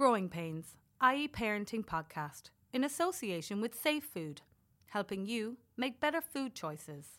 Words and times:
Growing 0.00 0.30
Pains, 0.30 0.76
i.e., 1.02 1.28
Parenting 1.28 1.84
Podcast, 1.84 2.44
in 2.72 2.84
association 2.84 3.60
with 3.60 3.78
Safe 3.78 4.02
Food, 4.02 4.40
helping 4.86 5.26
you 5.26 5.58
make 5.76 6.00
better 6.00 6.22
food 6.22 6.54
choices. 6.54 7.18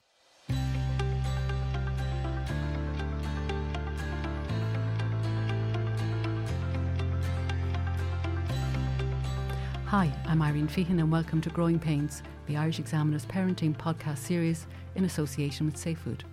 Hi, 9.85 10.11
I'm 10.25 10.41
Irene 10.41 10.67
Feighan 10.67 10.99
and 10.99 11.11
welcome 11.11 11.39
to 11.41 11.51
Growing 11.51 11.77
Pains, 11.77 12.23
the 12.47 12.57
Irish 12.57 12.79
Examiner's 12.79 13.27
parenting 13.27 13.77
podcast 13.77 14.17
series 14.17 14.65
in 14.95 15.05
association 15.05 15.67
with 15.67 15.77
Safe 15.77 15.99
Food. 15.99 16.23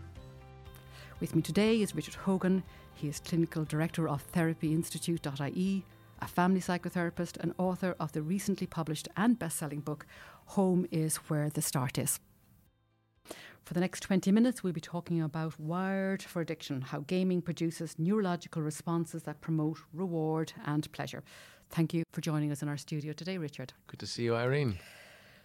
With 1.21 1.37
me 1.37 1.43
today 1.43 1.83
is 1.83 1.95
Richard 1.95 2.15
Hogan. 2.15 2.63
He 2.95 3.07
is 3.07 3.21
Clinical 3.21 3.67
Director 3.67 4.09
of 4.09 4.23
Therapy 4.23 4.73
Institute.ie, 4.73 5.85
a 6.21 6.27
family 6.27 6.61
psychotherapist 6.61 7.37
and 7.39 7.55
author 7.59 7.95
of 8.01 8.13
the 8.13 8.23
recently 8.23 8.67
published 8.67 9.09
and 9.17 9.39
best-selling 9.39 9.81
book 9.81 10.07
Home 10.47 10.87
is 10.91 11.17
Where 11.29 11.51
the 11.51 11.63
Start 11.63 11.99
Is. 11.99 12.21
For 13.65 13.75
the 13.75 13.81
next 13.81 14.01
20 14.01 14.33
minutes, 14.33 14.63
we'll 14.63 14.73
be 14.73 14.81
talking 14.81 15.21
about 15.21 15.61
Wired 15.61 16.23
for 16.23 16.41
Addiction, 16.41 16.81
how 16.81 17.01
gaming 17.01 17.43
produces 17.43 17.99
neurological 17.99 18.63
responses 18.63 19.25
that 19.25 19.41
promote 19.41 19.79
reward 19.93 20.53
and 20.65 20.91
pleasure. 20.93 21.23
Thank 21.69 21.93
you 21.93 22.05
for 22.13 22.23
joining 22.23 22.51
us 22.51 22.63
in 22.63 22.69
our 22.69 22.79
studio 22.79 23.13
today, 23.13 23.37
Richard. 23.37 23.75
Good 23.87 24.01
to 24.01 24.07
see 24.07 24.23
you, 24.23 24.35
Irene. 24.35 24.79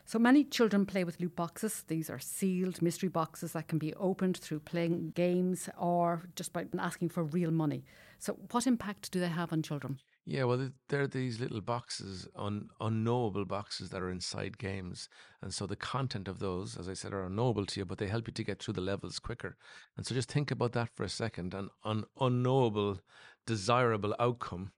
So 0.06 0.20
many 0.20 0.44
children 0.44 0.86
play 0.86 1.04
with 1.04 1.20
loot 1.20 1.36
boxes. 1.36 1.84
These 1.88 2.10
are 2.10 2.20
sealed 2.20 2.82
mystery 2.82 3.10
boxes 3.10 3.54
that 3.54 3.68
can 3.68 3.78
be 3.78 3.94
opened 3.96 4.38
through 4.38 4.60
playing 4.60 5.12
games 5.16 5.70
or 5.78 6.24
just 6.36 6.52
by 6.52 6.66
asking 6.78 7.10
for 7.10 7.24
real 7.24 7.52
money. 7.52 7.86
So, 8.24 8.38
what 8.52 8.66
impact 8.68 9.12
do 9.12 9.20
they 9.20 9.28
have 9.28 9.52
on 9.52 9.62
children? 9.62 10.00
Yeah, 10.26 10.46
well, 10.46 10.70
they're 10.88 11.08
these 11.08 11.42
little 11.42 11.60
boxes, 11.60 12.26
un- 12.38 12.70
unknowable 12.80 13.44
boxes 13.44 13.90
that 13.90 14.02
are 14.02 14.10
inside 14.10 14.58
games. 14.58 15.10
And 15.42 15.54
so 15.54 15.68
the 15.68 15.76
content 15.76 16.30
of 16.30 16.40
those, 16.40 16.78
as 16.78 16.88
I 16.88 16.94
said, 16.94 17.12
are 17.12 17.26
unknowable 17.26 17.66
to 17.66 17.82
you, 17.82 17.86
but 17.86 17.98
they 17.98 18.08
help 18.08 18.30
you 18.30 18.34
to 18.34 18.44
get 18.46 18.64
through 18.64 18.76
the 18.76 18.80
levels 18.80 19.20
quicker. 19.20 19.58
And 19.98 20.06
so 20.06 20.16
just 20.16 20.32
think 20.32 20.52
about 20.52 20.72
that 20.72 20.88
for 20.96 21.04
a 21.04 21.10
second 21.10 21.54
an 21.54 21.68
un- 21.84 22.06
unknowable, 22.18 23.02
desirable 23.46 24.16
outcome, 24.18 24.72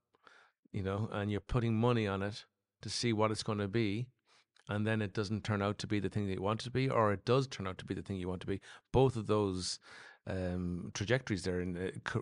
you 0.71 0.81
know, 0.81 1.07
and 1.11 1.29
you're 1.29 1.39
putting 1.39 1.75
money 1.75 2.07
on 2.07 2.23
it 2.23 2.45
to 2.81 2.89
see 2.89 3.13
what 3.13 3.29
it's 3.29 3.43
going 3.43 3.59
to 3.59 3.67
be. 3.67 4.07
And 4.69 4.88
then 4.88 5.03
it 5.03 5.13
doesn't 5.13 5.43
turn 5.43 5.61
out 5.61 5.77
to 5.77 5.85
be 5.85 5.99
the 5.99 6.09
thing 6.09 6.25
that 6.25 6.33
you 6.33 6.41
want 6.41 6.61
it 6.61 6.63
to 6.63 6.71
be, 6.71 6.89
or 6.89 7.13
it 7.13 7.25
does 7.25 7.45
turn 7.45 7.67
out 7.67 7.77
to 7.77 7.85
be 7.85 7.93
the 7.93 8.01
thing 8.01 8.17
you 8.17 8.27
want 8.27 8.41
to 8.41 8.47
be. 8.47 8.59
Both 8.91 9.16
of 9.16 9.27
those 9.27 9.77
um, 10.25 10.89
trajectories 10.95 11.43
there 11.43 11.61
in, 11.61 11.77
uh, 11.77 12.19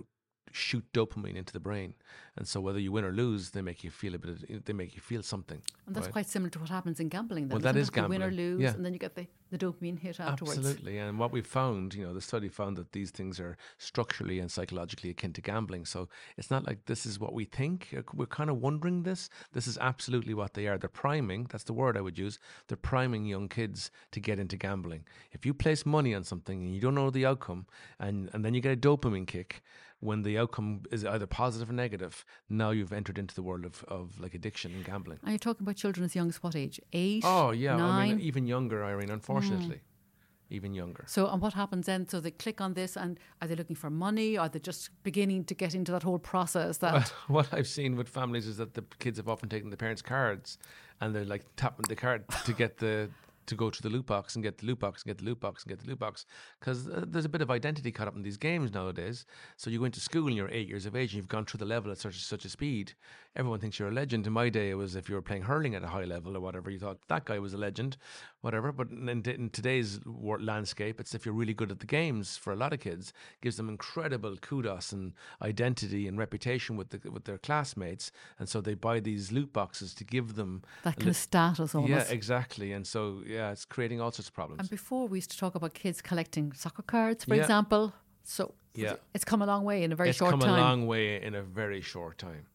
shoot 0.54 0.86
dopamine 0.94 1.36
into 1.36 1.52
the 1.52 1.59
brain, 1.59 1.96
and 2.38 2.48
so 2.48 2.62
whether 2.62 2.80
you 2.80 2.92
win 2.92 3.04
or 3.04 3.12
lose, 3.12 3.50
they 3.50 3.62
make 3.62 3.84
you 3.84 3.92
feel 3.92 4.16
a 4.16 4.18
bit. 4.18 4.30
Of, 4.30 4.66
they 4.66 4.73
make 4.73 4.96
you 4.96 5.02
feel 5.02 5.22
something. 5.22 5.62
And 5.86 5.96
that's 5.96 6.08
right? 6.08 6.14
quite 6.14 6.28
similar 6.28 6.50
to 6.52 6.59
what 6.59 6.70
happens 6.70 7.00
in 7.00 7.09
gambling. 7.09 7.48
Then, 7.48 7.56
well, 7.56 7.73
that 7.73 7.76
is 7.76 7.90
it? 7.90 7.94
gambling. 7.94 8.22
You 8.22 8.28
win 8.28 8.34
or 8.34 8.36
lose, 8.36 8.62
yeah. 8.62 8.74
and 8.74 8.86
then 8.86 8.94
you 8.94 9.00
get 9.00 9.16
the, 9.16 9.28
the 9.52 9.58
dopamine 9.58 10.00
hit 10.00 10.19
afterwards. 10.19 10.58
Absolutely, 10.58 11.00
and 11.00 11.19
what 11.19 11.31
we 11.31 11.42
found, 11.42 11.94
you 11.94 12.06
know, 12.06 12.13
the 12.13 12.22
study 12.22 12.47
found 12.50 12.78
that 12.78 12.92
these 12.92 13.12
things 13.12 13.40
are 13.40 13.58
structurally 13.78 14.40
and 14.40 14.50
psychologically 14.50 15.09
akin 15.09 15.34
to 15.34 15.42
gambling. 15.42 15.86
So 15.86 16.08
it's 16.38 16.50
not 16.50 16.66
like 16.66 16.86
this 16.86 17.06
is 17.06 17.19
what 17.19 17.34
we 17.34 17.46
think. 17.46 17.94
Uh, 17.97 18.02
we're 18.13 18.25
kind 18.25 18.50
of 18.50 18.58
wondering 18.58 19.03
this. 19.03 19.30
This 19.53 19.68
is 19.68 19.78
absolutely 19.80 20.34
what 20.34 20.53
they 20.53 20.68
are. 20.68 20.78
They're 20.78 20.90
priming. 20.90 21.47
That's 21.52 21.63
the 21.63 21.74
word 21.74 21.97
I 21.97 22.02
would 22.02 22.18
use. 22.18 22.40
They're 22.68 22.78
priming 22.78 23.25
young 23.25 23.50
kids 23.50 23.92
to 24.12 24.19
get 24.19 24.40
into 24.40 24.58
gambling. 24.58 25.06
If 25.31 25.46
you 25.46 25.53
place 25.53 25.86
money 25.86 26.13
on 26.13 26.24
something 26.24 26.63
and 26.63 26.74
you 26.74 26.81
don't 26.81 26.96
know 26.96 27.09
the 27.09 27.25
outcome, 27.25 27.66
and 28.00 28.30
and 28.34 28.44
then 28.44 28.53
you 28.53 28.62
get 28.62 28.74
a 28.74 28.78
dopamine 28.78 29.28
kick 29.28 29.62
when 30.03 30.24
the 30.24 30.38
outcome 30.38 30.81
is 30.91 31.06
either 31.06 31.25
positive 31.25 31.69
or 31.69 31.74
negative, 31.74 32.25
now 32.50 32.72
you've 32.72 32.91
entered 32.91 33.18
into 33.18 33.34
the 33.34 33.41
world 33.41 33.66
of, 33.66 33.84
of 33.88 34.19
like 34.19 34.34
addiction 34.34 34.74
and 34.74 34.84
gambling. 34.84 35.19
Are 35.25 35.31
you 35.31 35.38
talking 35.38 35.64
about 35.64 35.78
children 35.78 36.03
as 36.03 36.14
young 36.16 36.30
as 36.30 36.44
what 36.44 36.56
age? 36.56 36.80
Eight? 36.91 37.24
Oh, 37.25 37.52
yeah. 37.52 37.78
Nine? 37.78 38.12
I 38.12 38.13
mean, 38.16 38.19
even 38.22 38.46
younger, 38.46 38.84
Irene, 38.84 39.09
unfortunately. 39.09 39.78
Mm. 39.78 40.50
Even 40.50 40.74
younger. 40.74 41.06
So, 41.08 41.28
and 41.28 41.42
what 41.42 41.53
happens 41.53 41.86
then? 41.88 42.08
So 42.08 42.19
they 42.19 42.30
click 42.30 42.62
on 42.62 42.74
this, 42.74 42.96
and 42.96 43.18
are 43.42 43.47
they 43.47 43.56
looking 43.56 43.78
for 43.78 43.90
money? 43.90 44.38
Are 44.38 44.50
they 44.50 44.59
just 44.59 44.90
beginning 45.02 45.46
to 45.46 45.56
get 45.56 45.74
into 45.74 45.92
that 45.94 46.03
whole 46.03 46.19
process? 46.19 46.78
That 46.78 46.94
well, 46.94 47.06
what 47.28 47.53
I've 47.53 47.68
seen 47.68 47.96
with 47.96 48.08
families 48.08 48.46
is 48.46 48.58
that 48.58 48.75
the 48.75 48.84
kids 49.00 49.18
have 49.18 49.30
often 49.30 49.50
taken 49.50 49.72
the 49.72 49.78
parents' 49.78 50.03
cards, 50.03 50.59
and 51.02 51.16
they're 51.16 51.25
like 51.25 51.44
tapping 51.56 51.86
the 51.88 51.96
card 51.96 52.25
to 52.46 52.53
get 52.53 52.78
the 52.78 53.09
to 53.48 53.56
go 53.56 53.70
to 53.70 53.81
the 53.81 53.90
loot 53.90 54.06
box 54.06 54.36
and 54.36 54.44
get 54.44 54.58
the 54.58 54.66
loot 54.66 54.80
box 54.80 55.04
and 55.04 55.09
get 55.09 55.18
the 55.20 55.26
loot 55.26 55.40
box 55.40 55.64
and 55.64 55.70
get 55.70 55.80
the 55.80 55.88
loot 55.88 56.00
box 56.00 56.26
because 56.59 56.88
uh, 56.88 57.04
there's 57.08 57.26
a 57.26 57.30
bit 57.30 57.42
of 57.42 57.52
identity 57.52 57.92
caught 57.92 58.08
up 58.08 58.16
in 58.16 58.24
these 58.24 58.38
games 58.38 58.74
nowadays. 58.74 59.26
So 59.58 59.70
you 59.70 59.80
go 59.80 59.86
into 59.86 60.00
school 60.00 60.28
and 60.28 60.36
you're 60.36 60.50
eight 60.50 60.68
years 60.68 60.86
of 60.86 60.96
age 60.96 61.12
and 61.12 61.18
you've 61.18 61.28
gone 61.28 61.46
through 61.46 61.59
the 61.59 61.66
level 61.66 61.92
at 61.92 61.98
such 61.98 62.20
such 62.24 62.46
a 62.46 62.50
speed. 62.50 62.94
Everyone 63.36 63.59
thinks 63.59 63.80
you're 63.80 63.90
a 63.90 63.92
legend. 63.92 64.28
In 64.28 64.34
my 64.34 64.50
day, 64.50 64.70
it 64.70 64.76
was 64.76 64.96
if 64.96 65.09
you 65.09 65.16
were 65.16 65.22
playing 65.22 65.44
hurling 65.44 65.74
at 65.74 65.84
a 65.84 65.88
high 65.88 66.04
level 66.04 66.38
or 66.38 66.40
whatever, 66.40 66.70
you 66.70 66.78
thought 66.78 67.00
that 67.08 67.26
guy 67.26 67.40
was 67.40 67.54
a 67.54 67.58
legend, 67.58 67.98
whatever. 68.42 68.72
But 68.72 68.92
in, 68.92 69.09
in 69.09 69.50
today's 69.50 70.00
landscape, 70.06 71.00
it's 71.00 71.16
if 71.16 71.25
you're 71.25 71.34
really 71.34 71.56
good 71.56 71.72
at 71.72 71.80
the 71.80 71.88
games 71.88 72.38
for 72.38 72.54
a 72.54 72.56
lot 72.56 72.74
of 72.74 72.80
kids, 72.80 73.12
gives 73.42 73.58
them 73.58 73.70
incredible 73.70 74.38
kudos 74.38 74.92
and 74.92 75.14
identity 75.42 76.08
and 76.08 76.20
reputation 76.20 76.78
with 76.78 76.90
the, 76.90 77.10
with 77.10 77.25
their 77.25 77.40
classmates, 77.40 78.12
and 78.38 78.48
so 78.48 78.62
they 78.62 78.75
buy 78.75 79.00
these 79.00 79.31
loot 79.31 79.52
boxes 79.52 79.96
to 79.96 80.04
give 80.04 80.36
them 80.36 80.62
that 80.84 80.98
kind 80.98 81.06
li- 81.06 81.10
of 81.10 81.16
status. 81.16 81.74
Almost. 81.74 81.90
Yeah, 81.90 82.04
exactly. 82.14 82.72
And 82.72 82.86
so 82.86 83.22
yeah, 83.33 83.51
it's 83.51 83.66
creating 83.66 83.99
all 84.01 84.11
sorts 84.11 84.29
of 84.29 84.33
problems. 84.33 84.59
And 84.59 84.69
before 84.69 85.07
we 85.07 85.17
used 85.17 85.31
to 85.31 85.38
talk 85.38 85.55
about 85.55 85.73
kids 85.73 86.01
collecting 86.01 86.53
soccer 86.53 86.83
cards, 86.83 87.25
for 87.25 87.35
yeah. 87.35 87.41
example. 87.41 87.94
So 88.23 88.53
yeah. 88.73 88.95
it's 89.13 89.25
come 89.25 89.41
a 89.41 89.45
long 89.45 89.63
way 89.66 89.83
in 89.83 89.91
a 89.91 89.95
very 89.95 90.09
it's 90.09 90.17
short 90.17 90.31
time. 90.31 90.39
It's 90.39 90.45
come 90.45 90.55
a 90.55 90.61
long 90.61 90.88
way 90.88 91.21
in 91.21 91.35
a 91.35 91.44
very 91.44 91.81
short 91.81 92.17
time. 92.17 92.45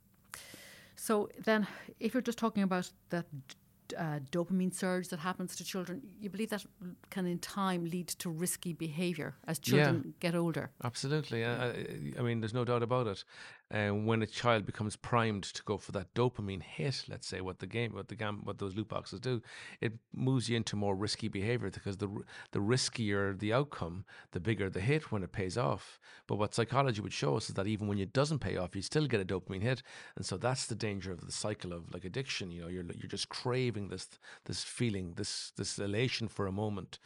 So 0.96 1.28
then, 1.44 1.66
if 2.00 2.14
you're 2.14 2.22
just 2.22 2.38
talking 2.38 2.62
about 2.62 2.90
that 3.10 3.26
uh, 3.96 4.18
dopamine 4.30 4.74
surge 4.74 5.08
that 5.08 5.20
happens 5.20 5.56
to 5.56 5.64
children, 5.64 6.02
you 6.20 6.28
believe 6.28 6.50
that 6.50 6.64
can 7.10 7.26
in 7.26 7.38
time 7.38 7.84
lead 7.84 8.08
to 8.08 8.30
risky 8.30 8.72
behaviour 8.72 9.36
as 9.46 9.58
children 9.58 10.02
yeah, 10.04 10.12
get 10.20 10.34
older? 10.34 10.70
Absolutely. 10.82 11.44
I, 11.44 11.70
I 12.18 12.22
mean, 12.22 12.40
there's 12.40 12.54
no 12.54 12.64
doubt 12.64 12.82
about 12.82 13.06
it. 13.06 13.24
And 13.70 13.90
uh, 13.90 14.08
when 14.08 14.22
a 14.22 14.26
child 14.26 14.64
becomes 14.64 14.96
primed 14.96 15.44
to 15.44 15.62
go 15.62 15.76
for 15.76 15.92
that 15.92 16.14
dopamine 16.14 16.62
hit, 16.62 17.04
let's 17.06 17.26
say 17.26 17.42
what 17.42 17.58
the 17.58 17.66
game, 17.66 17.92
what 17.94 18.08
the 18.08 18.14
gam, 18.14 18.40
what 18.44 18.58
those 18.58 18.74
loot 18.74 18.88
boxes 18.88 19.20
do, 19.20 19.42
it 19.82 19.92
moves 20.14 20.48
you 20.48 20.56
into 20.56 20.74
more 20.74 20.96
risky 20.96 21.28
behaviour 21.28 21.70
because 21.70 21.98
the 21.98 22.08
the 22.52 22.60
riskier 22.60 23.38
the 23.38 23.52
outcome, 23.52 24.06
the 24.32 24.40
bigger 24.40 24.70
the 24.70 24.80
hit 24.80 25.12
when 25.12 25.22
it 25.22 25.32
pays 25.32 25.58
off. 25.58 26.00
But 26.26 26.36
what 26.36 26.54
psychology 26.54 27.02
would 27.02 27.12
show 27.12 27.36
us 27.36 27.50
is 27.50 27.56
that 27.56 27.66
even 27.66 27.88
when 27.88 27.98
it 27.98 28.14
doesn't 28.14 28.38
pay 28.38 28.56
off, 28.56 28.74
you 28.74 28.80
still 28.80 29.06
get 29.06 29.20
a 29.20 29.24
dopamine 29.24 29.62
hit, 29.62 29.82
and 30.16 30.24
so 30.24 30.38
that's 30.38 30.64
the 30.66 30.74
danger 30.74 31.12
of 31.12 31.20
the 31.26 31.32
cycle 31.32 31.74
of 31.74 31.92
like 31.92 32.06
addiction. 32.06 32.50
You 32.50 32.62
know, 32.62 32.68
you're 32.68 32.86
you're 32.94 33.08
just 33.08 33.28
craving 33.28 33.88
this 33.88 34.08
this 34.46 34.64
feeling, 34.64 35.12
this 35.16 35.52
this 35.56 35.78
elation 35.78 36.28
for 36.28 36.46
a 36.46 36.52
moment. 36.52 36.98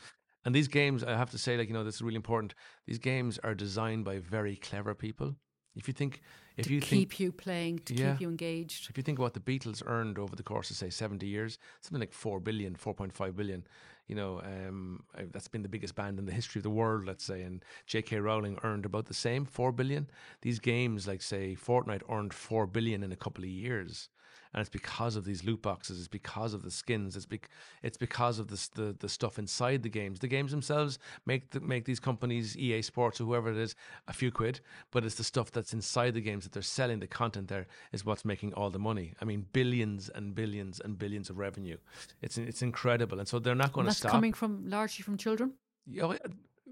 And 0.44 0.54
these 0.54 0.68
games, 0.68 1.02
I 1.02 1.16
have 1.16 1.30
to 1.30 1.38
say, 1.38 1.56
like 1.56 1.66
you 1.66 1.74
know, 1.74 1.84
this 1.84 1.96
is 1.96 2.02
really 2.02 2.16
important. 2.16 2.54
These 2.86 2.98
games 2.98 3.38
are 3.42 3.54
designed 3.54 4.04
by 4.04 4.18
very 4.18 4.54
clever 4.54 4.94
people. 4.94 5.36
If 5.74 5.88
you 5.88 5.94
think, 5.94 6.20
if 6.56 6.66
to 6.66 6.74
you 6.74 6.80
keep 6.80 7.10
think, 7.10 7.20
you 7.20 7.32
playing, 7.32 7.78
to 7.86 7.94
yeah, 7.94 8.12
keep 8.12 8.20
you 8.20 8.28
engaged. 8.28 8.90
If 8.90 8.96
you 8.96 9.02
think 9.02 9.19
about 9.19 9.34
the 9.34 9.40
Beatles 9.40 9.82
earned 9.86 10.19
over 10.19 10.36
the 10.36 10.42
course 10.42 10.70
of 10.70 10.76
say 10.76 10.90
seventy 10.90 11.26
years, 11.26 11.58
something 11.80 12.00
like 12.00 12.12
four 12.12 12.40
billion, 12.40 12.74
four 12.74 12.94
point 12.94 13.12
five 13.12 13.36
billion. 13.36 13.66
You 14.08 14.16
know, 14.16 14.40
um, 14.40 15.04
that's 15.32 15.48
been 15.48 15.62
the 15.62 15.69
biggest 15.69 15.94
band 15.94 16.19
in 16.19 16.26
the 16.26 16.32
history 16.32 16.58
of 16.58 16.64
the 16.64 16.70
world, 16.70 17.06
let's 17.06 17.24
say. 17.24 17.42
And 17.42 17.64
J.K. 17.86 18.19
Rowling 18.19 18.58
earned 18.62 18.84
about 18.84 19.06
the 19.06 19.14
same, 19.14 19.46
four 19.46 19.72
billion. 19.72 20.10
These 20.42 20.58
games, 20.58 21.06
like 21.06 21.22
say 21.22 21.56
Fortnite, 21.56 22.02
earned 22.10 22.34
four 22.34 22.66
billion 22.66 23.02
in 23.02 23.12
a 23.12 23.16
couple 23.16 23.44
of 23.44 23.50
years 23.50 24.10
and 24.52 24.60
it's 24.60 24.70
because 24.70 25.16
of 25.16 25.24
these 25.24 25.44
loot 25.44 25.62
boxes. 25.62 25.98
It's 25.98 26.08
because 26.08 26.54
of 26.54 26.62
the 26.62 26.70
skins. 26.70 27.16
It's 27.16 27.26
bec- 27.26 27.48
it's 27.82 27.96
because 27.96 28.38
of 28.38 28.48
this, 28.48 28.69
the 28.69 28.94
the 28.98 29.08
stuff 29.08 29.38
inside 29.38 29.82
the 29.82 29.88
games. 29.88 30.20
The 30.20 30.28
games 30.28 30.50
themselves 30.50 30.98
make 31.26 31.50
the, 31.50 31.60
make 31.60 31.84
these 31.84 32.00
companies, 32.00 32.56
EA 32.56 32.82
Sports 32.82 33.20
or 33.20 33.24
whoever 33.24 33.50
it 33.50 33.56
is, 33.56 33.74
a 34.08 34.12
few 34.12 34.30
quid. 34.30 34.60
But 34.90 35.04
it's 35.04 35.14
the 35.14 35.24
stuff 35.24 35.50
that's 35.50 35.72
inside 35.72 36.14
the 36.14 36.20
games 36.20 36.44
that 36.44 36.52
they're 36.52 36.62
selling. 36.62 37.00
The 37.00 37.06
content 37.06 37.48
there 37.48 37.66
is 37.92 38.04
what's 38.04 38.24
making 38.24 38.54
all 38.54 38.70
the 38.70 38.78
money. 38.78 39.14
I 39.20 39.24
mean, 39.24 39.46
billions 39.52 40.08
and 40.08 40.34
billions 40.34 40.80
and 40.80 40.98
billions 40.98 41.30
of 41.30 41.38
revenue. 41.38 41.78
It's 42.20 42.38
it's 42.38 42.62
incredible, 42.62 43.18
and 43.18 43.28
so 43.28 43.38
they're 43.38 43.54
not 43.54 43.72
going 43.72 43.86
to 43.86 43.94
stop. 43.94 44.12
coming 44.12 44.32
from 44.32 44.68
largely 44.68 45.02
from 45.02 45.16
children. 45.16 45.54
Yeah, 45.86 46.16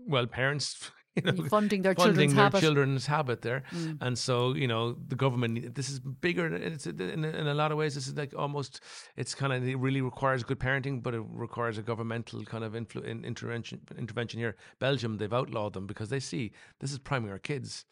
well, 0.07 0.27
parents 0.27 0.91
you 1.17 1.23
know, 1.23 1.45
funding 1.49 1.83
their 1.83 1.95
funding 1.95 2.15
children's 2.31 2.35
their 2.35 2.43
habit. 2.45 2.61
children's 2.61 3.07
habit 3.07 3.43
there. 3.43 3.65
Mm. 3.73 3.99
And 4.01 4.19
so, 4.19 4.55
you 4.55 4.69
know, 4.69 4.97
the 5.09 5.17
government, 5.17 5.75
this 5.75 5.89
is 5.91 5.99
bigger. 5.99 6.55
It's 6.55 6.87
in, 6.87 7.25
a- 7.25 7.29
in 7.29 7.47
a 7.49 7.55
lot 7.55 7.73
of 7.73 7.79
ways, 7.79 7.95
this 7.97 8.07
is 8.07 8.15
like 8.17 8.33
almost, 8.37 8.81
it's 9.17 9.35
kind 9.35 9.53
of, 9.53 9.67
it 9.67 9.77
really 9.79 10.01
requires 10.03 10.45
good 10.45 10.61
parenting, 10.61 11.03
but 11.03 11.15
it 11.15 11.23
requires 11.29 11.79
a 11.79 11.83
governmental 11.83 12.45
kind 12.45 12.63
of 12.65 12.75
influ- 12.75 13.05
in, 13.05 13.25
intervention, 13.25 13.81
intervention 13.99 14.39
here. 14.39 14.57
Belgium, 14.79 15.17
they've 15.19 15.33
outlawed 15.33 15.73
them 15.73 15.87
because 15.87 16.11
they 16.11 16.21
see 16.21 16.53
this 16.79 16.93
is 16.93 16.99
priming 16.99 17.31
our 17.31 17.39
kids 17.41 17.85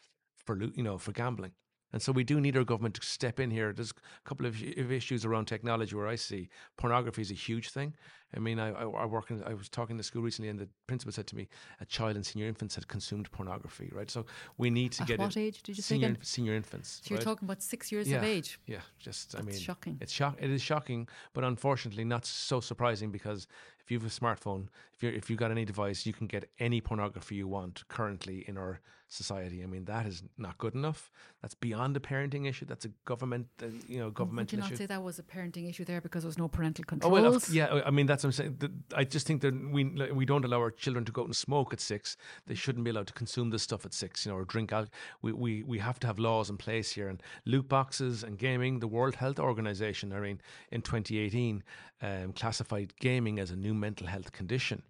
for, 0.45 0.57
you 0.75 0.83
know, 0.83 0.97
for 0.97 1.11
gambling. 1.11 1.51
And 1.91 2.01
so 2.01 2.11
we 2.11 2.23
do 2.23 2.39
need 2.39 2.55
our 2.55 2.63
government 2.63 2.95
to 2.95 3.01
step 3.05 3.39
in 3.39 3.49
here. 3.51 3.73
There's 3.73 3.91
a 3.91 4.27
couple 4.27 4.45
of, 4.45 4.61
issues 4.61 5.25
around 5.25 5.45
technology 5.45 5.95
where 5.95 6.07
I 6.07 6.15
see 6.15 6.49
pornography 6.77 7.21
is 7.21 7.31
a 7.31 7.35
huge 7.35 7.69
thing. 7.69 7.93
I 8.35 8.39
mean, 8.39 8.59
I, 8.59 8.69
I, 8.69 8.83
I 8.83 9.05
work 9.05 9.31
in, 9.31 9.43
I 9.43 9.53
was 9.55 9.69
talking 9.69 9.97
to 9.97 10.03
school 10.03 10.21
recently, 10.21 10.49
and 10.49 10.59
the 10.59 10.67
principal 10.85 11.11
said 11.11 11.25
to 11.27 11.35
me, 11.35 11.47
a 11.79 11.85
child 11.85 12.15
and 12.15 12.25
senior 12.25 12.47
infants 12.47 12.75
had 12.75 12.87
consumed 12.87 13.31
pornography, 13.31 13.89
right? 13.91 14.09
So 14.09 14.25
we 14.57 14.69
need 14.69 14.91
to 14.93 15.01
At 15.03 15.07
get 15.07 15.19
what 15.19 15.35
it, 15.35 15.39
age 15.39 15.63
did 15.63 15.77
you 15.77 15.83
say 15.83 15.95
senior, 15.95 16.09
again? 16.09 16.17
senior 16.21 16.53
infants. 16.53 17.01
So 17.03 17.13
you're 17.13 17.23
talking 17.23 17.47
about 17.47 17.63
six 17.63 17.91
years 17.91 18.07
yeah, 18.07 18.17
of 18.17 18.23
age. 18.23 18.59
Yeah, 18.67 18.81
just 18.99 19.35
I 19.35 19.41
mean, 19.41 19.57
shocking. 19.57 19.97
It's 19.99 20.13
shock. 20.13 20.35
It 20.39 20.51
is 20.51 20.61
shocking, 20.61 21.07
but 21.33 21.43
unfortunately 21.43 22.03
not 22.03 22.25
so 22.25 22.59
surprising 22.59 23.11
because 23.11 23.47
if 23.81 23.89
you 23.89 23.97
have 23.97 24.05
a 24.05 24.11
smartphone, 24.11 24.67
if 24.93 25.01
you 25.01 25.09
if 25.09 25.29
you've 25.29 25.39
got 25.39 25.49
any 25.49 25.65
device, 25.65 26.05
you 26.05 26.13
can 26.13 26.27
get 26.27 26.49
any 26.59 26.81
pornography 26.81 27.35
you 27.35 27.47
want 27.47 27.87
currently 27.87 28.45
in 28.47 28.57
our 28.57 28.79
society. 29.09 29.63
I 29.63 29.65
mean, 29.65 29.85
that 29.85 30.05
is 30.05 30.23
not 30.37 30.57
good 30.59 30.75
enough. 30.75 31.11
That's 31.41 31.55
beyond 31.55 31.97
a 31.97 31.99
parenting 31.99 32.47
issue. 32.47 32.65
That's 32.65 32.85
a 32.85 32.89
government, 33.05 33.47
uh, 33.61 33.67
you 33.87 33.97
know, 33.99 34.05
Would 34.05 34.13
governmental 34.13 34.57
you 34.57 34.61
not 34.61 34.67
issue. 34.71 34.77
say 34.77 34.85
that 34.85 35.03
was 35.03 35.19
a 35.19 35.23
parenting 35.23 35.67
issue 35.69 35.83
there 35.83 35.99
because 35.99 36.23
there 36.23 36.27
was 36.29 36.37
no 36.37 36.47
parental 36.47 36.85
Oh 37.01 37.09
well, 37.09 37.39
yeah. 37.51 37.81
I 37.85 37.89
mean, 37.91 38.05
that's 38.05 38.23
what 38.23 38.29
I'm 38.29 38.31
saying. 38.33 38.55
The- 38.59 38.71
I 38.95 39.03
just 39.03 39.25
think 39.27 39.41
that 39.41 39.53
we 39.71 39.83
we 40.13 40.25
don't 40.25 40.45
allow 40.45 40.59
our 40.59 40.71
children 40.71 41.05
to 41.05 41.11
go 41.11 41.21
out 41.21 41.27
and 41.27 41.35
smoke 41.35 41.73
at 41.73 41.79
six. 41.81 42.15
They 42.45 42.55
shouldn't 42.55 42.83
be 42.85 42.91
allowed 42.91 43.07
to 43.07 43.13
consume 43.13 43.49
this 43.49 43.63
stuff 43.63 43.85
at 43.85 43.93
six, 43.93 44.25
you 44.25 44.31
know, 44.31 44.37
or 44.37 44.45
drink 44.45 44.71
alcohol. 44.71 44.93
We, 45.21 45.33
we 45.33 45.63
we 45.63 45.79
have 45.79 45.99
to 45.99 46.07
have 46.07 46.19
laws 46.19 46.49
in 46.49 46.57
place 46.57 46.91
here. 46.91 47.09
And 47.09 47.21
loot 47.45 47.67
boxes 47.67 48.23
and 48.23 48.37
gaming. 48.37 48.79
The 48.79 48.87
World 48.87 49.15
Health 49.15 49.39
Organization, 49.39 50.13
I 50.13 50.19
mean, 50.19 50.39
in 50.71 50.81
2018, 50.81 51.63
um, 52.01 52.33
classified 52.33 52.93
gaming 52.99 53.39
as 53.39 53.49
a 53.51 53.55
new 53.55 53.73
mental 53.73 54.07
health 54.07 54.31
condition. 54.31 54.83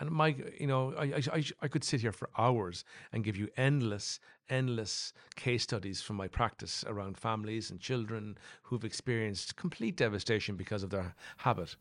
And 0.00 0.10
my, 0.10 0.36
you 0.58 0.66
know, 0.66 0.94
I, 0.96 1.22
I, 1.32 1.44
I, 1.62 1.68
could 1.68 1.82
sit 1.82 2.00
here 2.00 2.12
for 2.12 2.30
hours 2.38 2.84
and 3.12 3.24
give 3.24 3.36
you 3.36 3.48
endless, 3.56 4.20
endless 4.48 5.12
case 5.34 5.64
studies 5.64 6.00
from 6.00 6.16
my 6.16 6.28
practice 6.28 6.84
around 6.86 7.18
families 7.18 7.70
and 7.70 7.80
children 7.80 8.38
who've 8.62 8.84
experienced 8.84 9.56
complete 9.56 9.96
devastation 9.96 10.56
because 10.56 10.82
of 10.84 10.90
their 10.90 11.14
habit. 11.38 11.74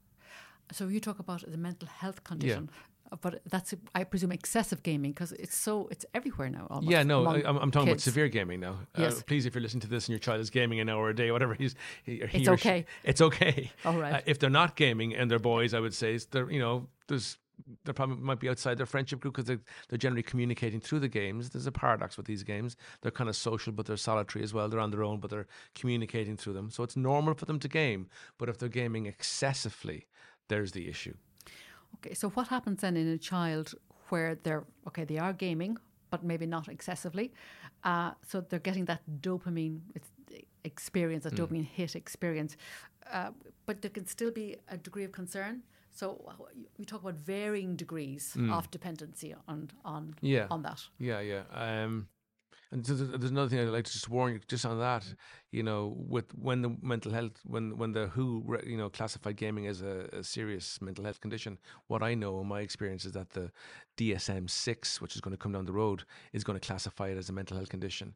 So 0.72 0.88
you 0.88 1.00
talk 1.00 1.20
about 1.20 1.44
the 1.50 1.58
mental 1.58 1.88
health 1.88 2.24
condition, 2.24 2.70
uh, 3.12 3.16
but 3.22 3.42
that's 3.46 3.74
I 3.96 4.04
presume 4.04 4.32
excessive 4.32 4.84
gaming 4.84 5.12
because 5.12 5.32
it's 5.34 5.56
so 5.56 5.88
it's 5.92 6.06
everywhere 6.14 6.50
now. 6.50 6.68
Almost, 6.70 6.92
Yeah, 6.92 7.04
no, 7.04 7.26
I, 7.26 7.38
I'm, 7.48 7.58
I'm 7.58 7.72
talking 7.72 7.90
about 7.90 8.02
severe 8.02 8.28
gaming 8.28 8.60
now. 8.60 8.80
Yes. 8.98 9.20
Uh, 9.20 9.22
please, 9.26 9.46
if 9.46 9.56
you're 9.56 9.62
listening 9.62 9.82
to 9.82 9.88
this 9.88 10.06
and 10.06 10.10
your 10.10 10.20
child 10.20 10.42
is 10.42 10.50
gaming 10.50 10.80
an 10.80 10.90
hour 10.90 11.10
a 11.10 11.16
day, 11.16 11.32
whatever 11.32 11.54
he's, 11.54 11.76
he, 12.04 12.16
It's 12.16 12.50
or 12.50 12.58
she- 12.58 12.70
okay. 12.70 12.86
it's 13.04 13.22
okay. 13.22 13.72
All 13.86 13.98
right. 13.98 14.16
Uh, 14.16 14.22
if 14.26 14.40
they're 14.40 14.50
not 14.50 14.76
gaming 14.76 15.16
and 15.16 15.32
they're 15.32 15.40
boys, 15.40 15.74
I 15.74 15.80
would 15.80 15.94
say 15.94 16.20
they're 16.32 16.52
you 16.52 16.60
know 16.60 16.88
there's 17.08 17.38
they 17.86 17.94
probably 17.94 18.18
might 18.18 18.40
be 18.40 18.50
outside 18.50 18.78
their 18.78 18.86
friendship 18.86 19.20
group 19.20 19.34
because 19.34 19.48
they're, 19.48 19.62
they're 19.90 19.98
generally 19.98 20.24
communicating 20.24 20.80
through 20.80 21.00
the 21.00 21.08
games. 21.08 21.50
There's 21.50 21.68
a 21.68 21.72
paradox 21.72 22.18
with 22.18 22.26
these 22.26 22.44
games. 22.44 22.78
They're 23.02 23.12
kind 23.12 23.30
of 23.30 23.36
social, 23.36 23.74
but 23.74 23.86
they're 23.86 23.98
solitary 23.98 24.44
as 24.44 24.54
well. 24.54 24.70
They're 24.70 24.80
on 24.80 24.92
their 24.92 25.04
own, 25.04 25.20
but 25.20 25.30
they're 25.32 25.48
communicating 25.76 26.38
through 26.38 26.54
them. 26.54 26.70
So 26.70 26.84
it's 26.84 26.96
normal 26.96 27.34
for 27.34 27.46
them 27.46 27.60
to 27.60 27.68
game. 27.68 28.08
But 28.38 28.50
if 28.50 28.58
they're 28.58 28.70
gaming 28.70 29.06
excessively, 29.06 30.08
there's 30.48 30.72
the 30.72 30.88
issue. 30.88 31.16
Okay, 31.96 32.14
so 32.14 32.30
what 32.30 32.48
happens 32.48 32.82
then 32.82 32.96
in 32.96 33.08
a 33.08 33.18
child 33.18 33.74
where 34.10 34.36
they're 34.44 34.66
okay, 34.88 35.04
they 35.04 35.18
are 35.18 35.34
gaming, 35.34 35.78
but 36.10 36.24
maybe 36.24 36.46
not 36.46 36.68
excessively, 36.68 37.34
uh, 37.84 38.12
so 38.26 38.42
they're 38.42 38.60
getting 38.60 38.86
that 38.86 39.02
dopamine 39.22 39.80
experience, 40.64 41.24
that 41.24 41.34
Mm. 41.34 41.48
dopamine 41.48 41.66
hit 41.66 41.96
experience, 41.96 42.56
uh, 43.12 43.32
but 43.66 43.82
there 43.82 43.92
can 43.92 44.06
still 44.06 44.32
be 44.32 44.56
a 44.70 44.78
degree 44.78 45.04
of 45.04 45.12
concern. 45.12 45.64
So 45.98 46.08
we 46.78 46.86
talk 46.86 47.02
about 47.02 47.16
varying 47.16 47.76
degrees 47.76 48.38
of 48.52 48.70
dependency 48.72 49.34
on 49.48 49.70
on 49.84 50.04
Mm. 50.08 50.14
Yeah. 50.22 50.48
on 50.52 50.62
that. 50.62 50.80
Yeah, 51.00 51.22
yeah. 51.22 51.44
Um, 51.52 52.08
and 52.72 52.84
there's, 52.86 53.00
there's 53.20 53.32
another 53.32 53.50
thing 53.50 53.60
I'd 53.60 53.70
like 53.78 53.86
to 53.86 53.92
just 53.94 54.10
warn 54.10 54.34
you 54.34 54.40
just 54.48 54.66
on 54.66 54.78
that. 54.80 55.04
You 55.52 55.64
know, 55.64 55.96
with 55.98 56.36
when 56.36 56.62
the 56.62 56.76
mental 56.82 57.12
health, 57.12 57.40
when 57.46 57.78
when 57.78 57.94
the 57.94 58.08
WHO, 58.08 58.44
re- 58.46 58.64
you 58.72 58.78
know, 58.78 58.90
classified 58.90 59.38
gaming 59.38 59.68
as 59.68 59.82
a, 59.82 60.10
a 60.20 60.24
serious 60.24 60.80
mental 60.82 61.04
health 61.06 61.20
condition, 61.22 61.58
what 61.88 62.04
I 62.04 62.14
know 62.14 62.42
in 62.42 62.48
my 62.48 62.60
experience 62.62 63.06
is 63.06 63.14
that 63.14 63.30
the 63.32 63.52
DSM 63.98 64.50
six, 64.50 65.02
which 65.02 65.16
is 65.16 65.22
going 65.22 65.36
to 65.38 65.42
come 65.44 65.54
down 65.54 65.66
the 65.66 65.74
road, 65.84 66.04
is 66.34 66.44
going 66.44 66.60
to 66.60 66.68
classify 66.68 67.08
it 67.10 67.18
as 67.18 67.30
a 67.30 67.34
mental 67.34 67.58
health 67.58 67.70
condition. 67.70 68.14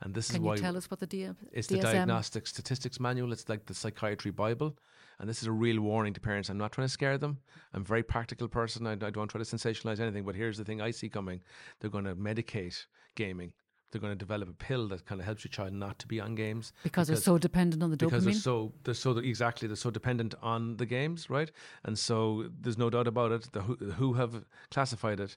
And 0.00 0.14
this 0.14 0.28
Can 0.28 0.36
is 0.36 0.40
you 0.42 0.46
why 0.46 0.56
tell 0.56 0.76
us 0.76 0.90
what 0.90 1.00
the 1.00 1.06
D- 1.06 1.28
it's 1.52 1.68
the 1.68 1.76
DSM 1.76 1.82
Diagnostic 1.82 2.46
Statistics 2.46 3.00
Manual. 3.00 3.32
It's 3.32 3.48
like 3.48 3.66
the 3.66 3.74
Psychiatry 3.74 4.30
Bible. 4.30 4.76
And 5.18 5.28
this 5.28 5.42
is 5.42 5.48
a 5.48 5.52
real 5.52 5.80
warning 5.80 6.12
to 6.14 6.20
parents. 6.20 6.48
I'm 6.48 6.58
not 6.58 6.72
trying 6.72 6.86
to 6.86 6.92
scare 6.92 7.18
them. 7.18 7.38
I'm 7.72 7.82
a 7.82 7.84
very 7.84 8.02
practical 8.02 8.48
person. 8.48 8.86
I, 8.86 8.92
I 8.92 9.10
don't 9.10 9.28
try 9.28 9.40
to 9.42 9.44
sensationalize 9.44 10.00
anything. 10.00 10.24
But 10.24 10.34
here's 10.34 10.58
the 10.58 10.64
thing 10.64 10.80
I 10.80 10.90
see 10.90 11.08
coming 11.08 11.40
they're 11.80 11.90
going 11.90 12.04
to 12.04 12.16
medicate 12.16 12.86
gaming. 13.14 13.52
They're 13.94 14.00
going 14.00 14.12
to 14.12 14.18
develop 14.18 14.48
a 14.48 14.54
pill 14.54 14.88
that 14.88 15.06
kind 15.06 15.20
of 15.20 15.24
helps 15.24 15.44
your 15.44 15.50
child 15.50 15.72
not 15.72 16.00
to 16.00 16.08
be 16.08 16.18
on 16.20 16.34
games 16.34 16.72
because, 16.82 17.06
they're 17.06 17.16
so 17.16 17.38
dependent 17.38 17.80
on 17.80 17.92
the 17.92 17.96
because 17.96 18.24
they're 18.24 18.34
so 18.34 18.72
they're 18.82 18.92
so 18.92 19.16
exactly 19.18 19.68
they're 19.68 19.76
so 19.76 19.92
dependent 19.92 20.34
on 20.42 20.76
the 20.78 20.86
games, 20.86 21.30
right? 21.30 21.52
And 21.84 21.96
so 21.96 22.50
there's 22.60 22.76
no 22.76 22.90
doubt 22.90 23.06
about 23.06 23.30
it. 23.30 23.52
The 23.52 23.60
who, 23.60 23.76
the 23.76 23.92
who 23.92 24.14
have 24.14 24.44
classified 24.72 25.20
it. 25.20 25.36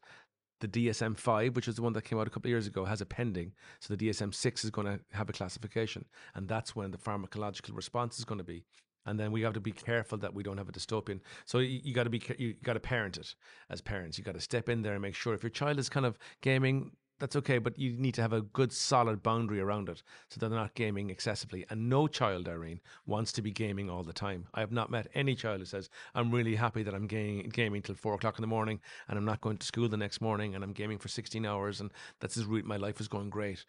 The 0.59 0.67
DSM 0.67 1.17
five, 1.17 1.55
which 1.55 1.67
is 1.67 1.75
the 1.75 1.81
one 1.81 1.93
that 1.93 2.03
came 2.03 2.19
out 2.19 2.27
a 2.27 2.29
couple 2.29 2.47
of 2.47 2.51
years 2.51 2.67
ago, 2.67 2.85
has 2.85 3.01
a 3.01 3.05
pending. 3.05 3.53
So 3.79 3.95
the 3.95 4.09
DSM 4.09 4.33
six 4.33 4.63
is 4.63 4.71
going 4.71 4.87
to 4.87 4.99
have 5.11 5.29
a 5.29 5.33
classification, 5.33 6.05
and 6.35 6.47
that's 6.47 6.75
when 6.75 6.91
the 6.91 6.97
pharmacological 6.97 7.75
response 7.75 8.17
is 8.17 8.25
going 8.25 8.39
to 8.39 8.43
be. 8.43 8.63
And 9.05 9.17
then 9.17 9.31
we 9.31 9.41
have 9.43 9.53
to 9.53 9.61
be 9.61 9.71
careful 9.71 10.17
that 10.17 10.33
we 10.33 10.43
don't 10.43 10.57
have 10.57 10.67
a 10.67 10.73
dystopian. 10.73 11.21
So 11.45 11.59
you, 11.59 11.79
you 11.81 11.93
got 11.93 12.03
to 12.03 12.09
be 12.09 12.21
you 12.37 12.55
got 12.63 12.73
to 12.73 12.79
parent 12.79 13.17
it 13.17 13.35
as 13.69 13.79
parents. 13.81 14.17
You 14.17 14.23
got 14.23 14.35
to 14.35 14.41
step 14.41 14.67
in 14.67 14.81
there 14.81 14.93
and 14.93 15.01
make 15.01 15.15
sure 15.15 15.33
if 15.33 15.43
your 15.43 15.49
child 15.49 15.79
is 15.79 15.89
kind 15.89 16.05
of 16.05 16.19
gaming, 16.41 16.91
that's 17.19 17.35
okay, 17.35 17.57
but 17.57 17.77
you 17.79 17.93
need 17.93 18.13
to 18.15 18.21
have 18.21 18.33
a 18.33 18.41
good 18.41 18.71
solid 18.71 19.23
boundary 19.23 19.59
around 19.59 19.89
it 19.89 20.03
so 20.29 20.39
that 20.39 20.49
they're 20.49 20.59
not 20.59 20.75
gaming 20.75 21.09
excessively. 21.09 21.65
And 21.69 21.89
no 21.89 22.07
child, 22.07 22.47
Irene, 22.47 22.81
wants 23.05 23.31
to 23.33 23.41
be 23.41 23.51
gaming 23.51 23.89
all 23.89 24.03
the 24.03 24.13
time. 24.13 24.45
I 24.53 24.59
have 24.59 24.71
not 24.71 24.91
met 24.91 25.07
any 25.13 25.35
child 25.35 25.59
who 25.59 25.65
says, 25.65 25.89
I'm 26.13 26.31
really 26.31 26.55
happy 26.55 26.83
that 26.83 26.93
I'm 26.93 27.07
gaming, 27.07 27.49
gaming 27.49 27.81
till 27.81 27.95
four 27.95 28.13
o'clock 28.13 28.37
in 28.37 28.41
the 28.41 28.47
morning 28.47 28.79
and 29.07 29.17
I'm 29.17 29.25
not 29.25 29.41
going 29.41 29.57
to 29.57 29.65
school 29.65 29.89
the 29.89 29.97
next 29.97 30.21
morning 30.21 30.55
and 30.55 30.63
I'm 30.63 30.73
gaming 30.73 30.99
for 30.99 31.07
16 31.07 31.45
hours 31.45 31.81
and 31.81 31.91
that's 32.19 32.35
his 32.35 32.45
route. 32.45 32.65
My 32.65 32.77
life 32.77 33.01
is 33.01 33.07
going 33.07 33.29
great. 33.29 33.65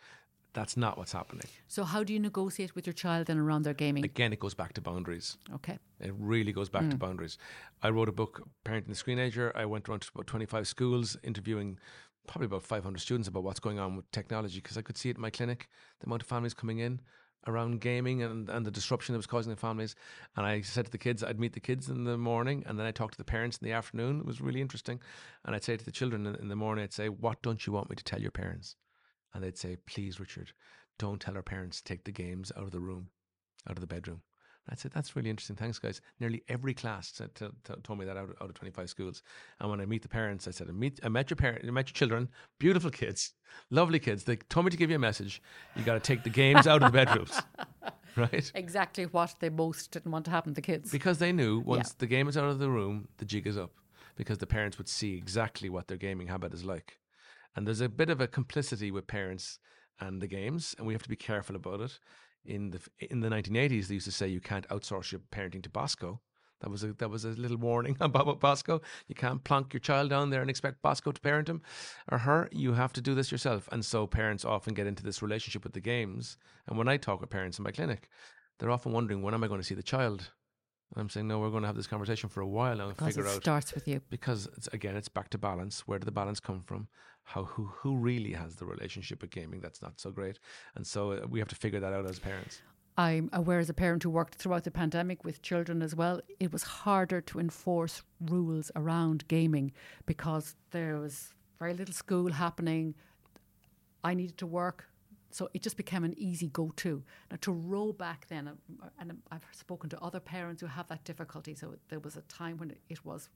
That's 0.55 0.77
not 0.77 0.97
what's 0.99 1.13
happening. 1.13 1.47
so 1.69 1.85
how 1.85 2.03
do 2.03 2.13
you 2.13 2.19
negotiate 2.19 2.75
with 2.75 2.87
your 2.87 2.95
child 2.95 3.29
and 3.29 3.39
around 3.39 3.63
their 3.63 3.75
gaming? 3.75 4.05
Again, 4.05 4.33
it 4.33 4.41
goes 4.41 4.55
back 4.55 4.73
to 4.75 4.81
boundaries. 4.81 5.37
okay. 5.55 5.79
It 6.01 6.13
really 6.19 6.53
goes 6.53 6.69
back 6.69 6.89
to 6.91 6.97
mm. 6.97 6.99
boundaries. 6.99 7.39
I 7.83 7.91
wrote 7.91 8.09
a 8.09 8.13
book, 8.13 8.49
Parenting 8.65 8.87
the 8.87 8.95
Screenager. 8.95 9.53
I 9.55 9.67
went 9.67 9.89
around 9.89 10.01
to 10.03 10.11
about 10.15 10.27
25 10.27 10.67
schools 10.67 11.17
interviewing 11.23 11.79
probably 12.29 12.47
about 12.47 12.63
500 12.63 12.99
students 13.01 13.27
about 13.27 13.43
what's 13.43 13.61
going 13.61 13.79
on 13.79 13.97
with 13.97 14.11
technology 14.13 14.61
because 14.61 14.79
I 14.79 14.83
could 14.83 14.97
see 14.97 15.11
it 15.11 15.17
in 15.17 15.23
my 15.23 15.31
clinic, 15.31 15.69
the 16.01 16.07
amount 16.07 16.23
of 16.23 16.29
families 16.29 16.55
coming 16.55 16.79
in 16.79 17.01
around 17.47 17.81
gaming 17.81 18.23
and, 18.23 18.49
and 18.49 18.67
the 18.67 18.71
disruption 18.71 19.15
it 19.15 19.19
was 19.19 19.27
causing 19.27 19.51
the 19.51 19.57
families. 19.57 19.97
And 20.37 20.45
I 20.47 20.61
said 20.61 20.85
to 20.87 20.91
the 20.91 20.99
kids, 20.99 21.25
I'd 21.25 21.41
meet 21.41 21.55
the 21.55 21.61
kids 21.61 21.89
in 21.89 22.05
the 22.05 22.19
morning 22.19 22.63
and 22.67 22.79
then 22.79 22.87
I 22.87 22.91
talked 22.91 23.15
to 23.15 23.19
the 23.19 23.25
parents 23.25 23.59
in 23.59 23.67
the 23.67 23.73
afternoon. 23.73 24.21
It 24.21 24.27
was 24.27 24.41
really 24.41 24.61
interesting. 24.61 25.01
And 25.45 25.55
I'd 25.55 25.65
say 25.65 25.77
to 25.77 25.85
the 25.85 25.91
children 25.91 26.27
in, 26.27 26.35
in 26.37 26.49
the 26.49 26.57
morning, 26.57 26.85
I'd 26.85 26.93
say, 26.93 27.09
What 27.09 27.43
don't 27.43 27.67
you 27.67 27.73
want 27.73 27.91
me 27.91 27.97
to 27.97 28.05
tell 28.05 28.21
your 28.21 28.31
parents? 28.31 28.77
And 29.35 29.43
they'd 29.43 29.59
say, 29.59 29.77
Please, 29.87 30.21
Richard, 30.21 30.53
don't 30.99 31.21
tell 31.21 31.37
our 31.37 31.43
parents 31.43 31.79
to 31.79 31.85
take 31.85 32.05
the 32.05 32.13
games 32.13 32.53
out 32.57 32.65
of 32.65 32.71
the 32.71 32.81
room, 32.81 33.09
out 33.69 33.77
of 33.77 33.81
the 33.81 33.87
bedroom. 33.87 34.23
And 34.69 34.75
I'd 34.75 34.79
say, 34.79 34.91
That's 34.93 35.17
really 35.17 35.31
interesting. 35.31 35.57
Thanks, 35.57 35.79
guys. 35.79 36.01
Nearly 36.21 36.43
every 36.49 36.75
class 36.75 37.11
said, 37.15 37.35
t- 37.35 37.47
t- 37.65 37.75
told 37.83 37.99
me 37.99 38.05
that 38.05 38.17
out 38.17 38.25
of, 38.25 38.37
out 38.43 38.51
of 38.51 38.55
25 38.55 38.91
schools. 38.91 39.23
And 39.61 39.71
when 39.71 39.81
I 39.81 39.87
meet 39.87 40.03
the 40.03 40.09
parents, 40.09 40.47
I 40.47 40.51
said, 40.51 40.69
I, 40.69 40.73
meet, 40.73 41.01
I 41.03 41.09
met 41.09 41.31
your 41.31 41.37
parents, 41.37 41.67
I 41.67 41.71
met 41.71 41.89
your 41.89 41.95
children, 41.95 42.29
beautiful 42.59 42.91
kids, 42.91 43.33
lovely 43.71 43.99
kids. 43.99 44.25
They 44.25 44.37
told 44.37 44.67
me 44.67 44.71
to 44.71 44.77
give 44.77 44.91
you 44.91 44.97
a 44.97 45.01
message. 45.01 45.41
You 45.75 45.85
got 45.85 45.95
to 45.95 46.01
take 46.01 46.23
the 46.23 46.31
games 46.31 46.67
out 46.67 46.83
of 46.83 46.93
the 46.93 46.97
bedrooms. 46.97 47.41
Right? 48.17 48.51
Exactly 48.53 49.05
what 49.05 49.37
they 49.39 49.49
most 49.49 49.93
didn't 49.93 50.11
want 50.11 50.25
to 50.25 50.33
happen 50.33 50.53
to 50.55 50.61
kids. 50.61 50.91
Because 50.91 51.19
they 51.19 51.31
knew 51.31 51.61
once 51.61 51.93
the 51.93 52.07
game 52.07 52.27
is 52.27 52.37
out 52.37 52.49
of 52.49 52.59
the 52.59 52.69
room, 52.69 53.07
the 53.19 53.25
jig 53.25 53.47
is 53.47 53.57
up. 53.57 53.71
Because 54.17 54.39
the 54.39 54.47
parents 54.47 54.77
would 54.77 54.89
see 54.89 55.15
exactly 55.15 55.69
what 55.69 55.87
their 55.87 55.99
gaming 55.99 56.27
habit 56.27 56.53
is 56.53 56.65
like. 56.65 56.99
And 57.55 57.65
there's 57.65 57.81
a 57.81 57.89
bit 57.89 58.11
of 58.11 58.21
a 58.21 58.27
complicity 58.27 58.91
with 58.91 59.07
parents 59.07 59.61
and 60.01 60.21
the 60.21 60.27
games, 60.27 60.75
and 60.79 60.87
we 60.87 60.95
have 60.95 61.03
to 61.05 61.09
be 61.09 61.15
careful 61.15 61.55
about 61.55 61.81
it. 61.81 62.01
In 62.45 62.71
the 62.71 62.81
in 62.99 63.21
the 63.21 63.29
1980s, 63.29 63.89
they 63.89 63.95
used 63.95 64.07
to 64.07 64.13
say 64.13 64.29
you 64.29 64.41
can't 64.41 64.69
outsource 64.69 65.13
your 65.13 65.21
parenting 65.33 65.63
to 65.63 65.71
Bosco. 65.71 66.21
That 66.61 66.71
was 66.71 66.83
a 66.83 66.93
that 66.95 67.11
was 67.11 67.25
a 67.25 67.31
little 67.31 67.57
warning 67.57 67.97
about 68.01 68.41
Bosco. 68.41 68.81
You 69.07 69.15
can't 69.15 69.45
plonk 69.45 69.73
your 69.73 69.81
child 69.81 70.11
down 70.11 70.31
there 70.31 70.41
and 70.41 70.51
expect 70.51 70.83
Bosco 70.83 71.13
to 71.13 71.21
parent 71.21 71.49
him 71.49 71.63
or 72.11 72.19
her. 72.19 72.49
You 72.53 72.73
have 72.73 72.93
to 72.95 73.01
do 73.01 73.15
this 73.15 73.31
yourself. 73.31 73.69
And 73.71 73.85
so 73.85 74.07
parents 74.07 74.45
often 74.45 74.75
get 74.75 74.87
into 74.87 75.03
this 75.03 75.23
relationship 75.23 75.63
with 75.63 75.73
the 75.73 75.81
games. 75.81 76.37
And 76.67 76.77
when 76.77 76.89
I 76.89 76.97
talk 76.97 77.21
with 77.21 77.31
parents 77.31 77.59
in 77.59 77.65
my 77.65 77.71
clinic, 77.71 78.09
they're 78.59 78.71
often 78.71 78.93
wondering 78.93 79.23
when 79.23 79.35
am 79.35 79.45
I 79.45 79.49
going 79.49 79.61
to 79.61 79.67
see 79.67 79.75
the 79.75 79.83
child? 79.83 80.33
And 80.95 81.03
I'm 81.03 81.11
saying, 81.11 81.29
no, 81.29 81.39
we're 81.39 81.51
going 81.51 81.63
to 81.63 81.67
have 81.67 81.77
this 81.77 81.87
conversation 81.87 82.29
for 82.31 82.41
a 82.41 82.47
while 82.47 82.81
and 82.81 82.97
Because 82.97 83.15
figure 83.15 83.29
out. 83.29 83.33
it 83.33 83.37
out 83.37 83.43
starts 83.43 83.75
with 83.75 83.87
you. 83.87 84.01
because 84.09 84.49
it's, 84.57 84.69
again, 84.69 84.97
it's 84.97 85.09
back 85.09 85.29
to 85.31 85.39
balance. 85.39 85.87
Where 85.87 85.99
did 85.99 86.07
the 86.07 86.13
balance 86.13 86.41
come 86.41 86.61
from? 86.61 86.89
How 87.25 87.45
who 87.45 87.67
who 87.67 87.95
really 87.97 88.33
has 88.33 88.57
the 88.57 88.65
relationship 88.65 89.21
with 89.21 89.31
gaming? 89.31 89.61
That's 89.61 89.83
not 89.83 90.01
so 90.01 90.11
great, 90.11 90.39
and 90.75 90.87
so 90.87 91.13
uh, 91.13 91.27
we 91.29 91.41
have 91.41 91.49
to 91.49 91.55
figure 91.57 91.79
that 91.79 91.93
out 91.93 92.07
as 92.09 92.19
parents. 92.19 92.63
I'm 92.97 93.29
aware 93.35 93.59
as 93.59 93.69
a 93.69 93.75
parent 93.75 94.03
who 94.03 94.09
worked 94.09 94.37
throughout 94.37 94.65
the 94.65 94.71
pandemic 94.71 95.25
with 95.25 95.43
children 95.43 95.83
as 95.83 95.95
well, 95.95 96.21
it 96.41 96.51
was 96.53 96.63
harder 96.63 97.21
to 97.21 97.39
enforce 97.39 98.03
rules 98.19 98.71
around 98.75 99.29
gaming 99.29 99.73
because 100.07 100.57
there 100.71 100.97
was 100.99 101.35
very 101.59 101.75
little 101.75 101.95
school 101.95 102.33
happening. 102.33 102.95
I 104.03 104.15
needed 104.15 104.39
to 104.39 104.47
work. 104.47 104.87
So 105.31 105.49
it 105.55 105.63
just 105.63 105.77
became 105.77 106.05
an 106.05 106.15
easy 106.17 106.49
go 106.49 106.73
to. 106.77 107.03
Now, 107.31 107.37
to 107.43 107.53
roll 107.53 107.93
back 107.93 108.27
then, 108.29 108.49
uh, 108.49 108.89
and 108.99 109.19
I've 109.31 109.45
spoken 109.53 109.91
to 109.91 110.01
other 110.01 110.21
parents 110.21 110.61
who 110.61 110.67
have 110.67 110.89
that 110.89 111.05
difficulty. 111.05 111.55
So 111.55 111.75
there 111.89 112.01
was 112.01 112.17
a 112.17 112.23
time 112.23 112.57
when 112.57 112.75
it 112.89 113.05
was, 113.05 113.29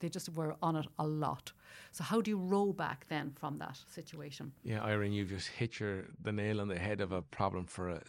they 0.00 0.08
just 0.08 0.28
were 0.30 0.56
on 0.62 0.76
it 0.76 0.86
a 0.98 1.06
lot. 1.06 1.52
So, 1.92 2.04
how 2.04 2.20
do 2.20 2.30
you 2.30 2.38
roll 2.38 2.72
back 2.72 3.06
then 3.08 3.32
from 3.38 3.58
that 3.58 3.78
situation? 3.90 4.52
Yeah, 4.64 4.82
Irene, 4.82 5.12
you've 5.12 5.28
just 5.28 5.48
hit 5.48 5.78
your 5.78 6.04
the 6.20 6.32
nail 6.32 6.60
on 6.60 6.68
the 6.68 6.78
head 6.78 7.00
of 7.00 7.12
a 7.12 7.22
problem 7.22 7.66
for 7.66 7.90
uh, 7.90 8.00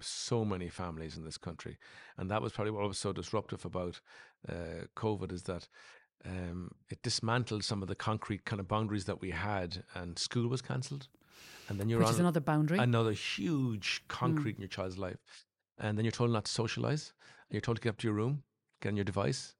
so 0.00 0.44
many 0.44 0.68
families 0.68 1.16
in 1.16 1.24
this 1.24 1.36
country, 1.36 1.76
and 2.16 2.30
that 2.30 2.40
was 2.40 2.52
probably 2.52 2.70
what 2.70 2.88
was 2.88 2.98
so 2.98 3.12
disruptive 3.12 3.64
about 3.66 4.00
uh, 4.48 4.86
COVID 4.96 5.32
is 5.32 5.42
that 5.44 5.68
um, 6.24 6.70
it 6.88 7.02
dismantled 7.02 7.64
some 7.64 7.82
of 7.82 7.88
the 7.88 7.94
concrete 7.94 8.44
kind 8.44 8.60
of 8.60 8.68
boundaries 8.68 9.04
that 9.06 9.20
we 9.20 9.30
had, 9.30 9.84
and 9.94 10.18
school 10.18 10.48
was 10.48 10.62
cancelled, 10.62 11.08
and 11.68 11.78
then 11.78 11.88
you're 11.88 11.98
Which 11.98 12.08
on 12.08 12.14
is 12.14 12.20
another 12.20 12.40
boundary. 12.40 12.78
another 12.78 13.12
huge 13.12 14.02
hmm. 14.02 14.06
concrete 14.08 14.56
in 14.56 14.62
your 14.62 14.68
child's 14.68 14.98
life, 14.98 15.18
and 15.78 15.96
then 15.96 16.04
you're 16.04 16.12
told 16.12 16.30
not 16.30 16.44
to 16.46 16.52
socialize, 16.52 17.12
and 17.48 17.54
you're 17.54 17.60
told 17.60 17.76
to 17.76 17.82
get 17.82 17.90
up 17.90 17.98
to 17.98 18.06
your 18.06 18.14
room, 18.14 18.42
get 18.80 18.90
on 18.90 18.96
your 18.96 19.04
device, 19.04 19.54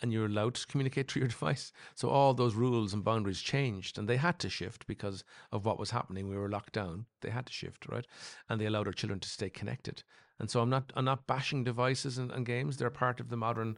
and 0.00 0.12
you're 0.12 0.26
allowed 0.26 0.54
to 0.54 0.66
communicate 0.66 1.10
through 1.10 1.20
your 1.20 1.28
device. 1.38 1.72
So 1.94 2.08
all 2.08 2.34
those 2.34 2.54
rules 2.54 2.94
and 2.94 3.04
boundaries 3.04 3.40
changed, 3.40 3.98
and 3.98 4.08
they 4.08 4.16
had 4.16 4.38
to 4.40 4.48
shift 4.48 4.86
because 4.86 5.24
of 5.52 5.64
what 5.64 5.78
was 5.78 5.90
happening. 5.90 6.28
We 6.28 6.36
were 6.36 6.48
locked 6.48 6.74
down; 6.74 7.06
they 7.20 7.30
had 7.30 7.46
to 7.46 7.52
shift, 7.52 7.86
right? 7.88 8.06
And 8.48 8.60
they 8.60 8.66
allowed 8.66 8.86
our 8.86 8.92
children 8.92 9.20
to 9.20 9.28
stay 9.28 9.50
connected. 9.50 10.02
And 10.38 10.50
so 10.50 10.60
I'm 10.60 10.70
not 10.70 10.92
I'm 10.94 11.04
not 11.04 11.26
bashing 11.26 11.64
devices 11.64 12.18
and, 12.18 12.30
and 12.30 12.46
games. 12.46 12.76
They're 12.76 12.90
part 12.90 13.20
of 13.20 13.28
the 13.28 13.36
modern 13.36 13.76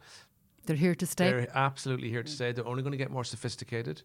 They're 0.66 0.76
here 0.76 0.94
to 0.94 1.06
stay. 1.06 1.30
they're 1.30 1.48
absolutely 1.56 2.10
here 2.10 2.22
to 2.22 2.30
stay. 2.30 2.52
They're 2.52 2.66
only 2.66 2.82
going 2.82 2.92
to 2.92 2.98
get 2.98 3.10
more 3.10 3.24
sophisticated. 3.24 4.02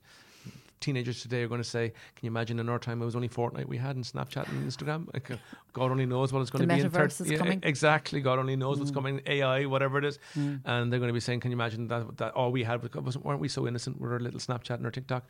Teenagers 0.81 1.21
today 1.21 1.41
are 1.41 1.47
going 1.47 1.61
to 1.61 1.67
say, 1.67 1.89
"Can 1.89 2.25
you 2.25 2.27
imagine 2.27 2.59
in 2.59 2.69
our 2.69 2.77
time 2.77 3.01
it 3.01 3.05
was 3.05 3.15
only 3.15 3.29
Fortnite 3.29 3.65
we 3.65 3.77
had 3.77 3.95
and 3.95 4.05
Snapchat 4.05 4.47
and 4.49 4.69
Instagram? 4.69 5.11
Like, 5.13 5.31
uh, 5.31 5.37
God 5.73 5.89
only 5.89 6.05
knows 6.05 6.33
what 6.33 6.41
it's 6.41 6.51
going 6.51 6.67
The 6.67 6.73
to 6.75 6.81
be 6.81 6.85
in 6.85 6.91
metaverse 6.91 7.21
is 7.21 7.31
yeah, 7.31 7.37
coming. 7.37 7.61
Exactly. 7.63 8.19
God 8.19 8.39
only 8.39 8.55
knows 8.55 8.77
what's 8.77 8.91
coming. 8.91 9.21
AI, 9.25 9.65
whatever 9.65 9.97
it 9.97 10.05
is, 10.05 10.19
and 10.35 10.91
they're 10.91 10.99
going 10.99 11.07
to 11.07 11.13
be 11.13 11.19
saying, 11.21 11.39
"Can 11.39 11.49
you 11.49 11.55
imagine 11.55 11.87
that? 11.87 12.17
That 12.17 12.33
all 12.33 12.51
we 12.51 12.63
had 12.63 12.83
wasn't 12.93 13.25
weren't 13.25 13.39
we 13.39 13.47
so 13.47 13.67
innocent 13.67 13.99
with 13.99 14.11
our 14.11 14.19
little 14.19 14.39
Snapchat 14.39 14.75
and 14.75 14.85
our 14.85 14.91
TikTok?" 14.91 15.23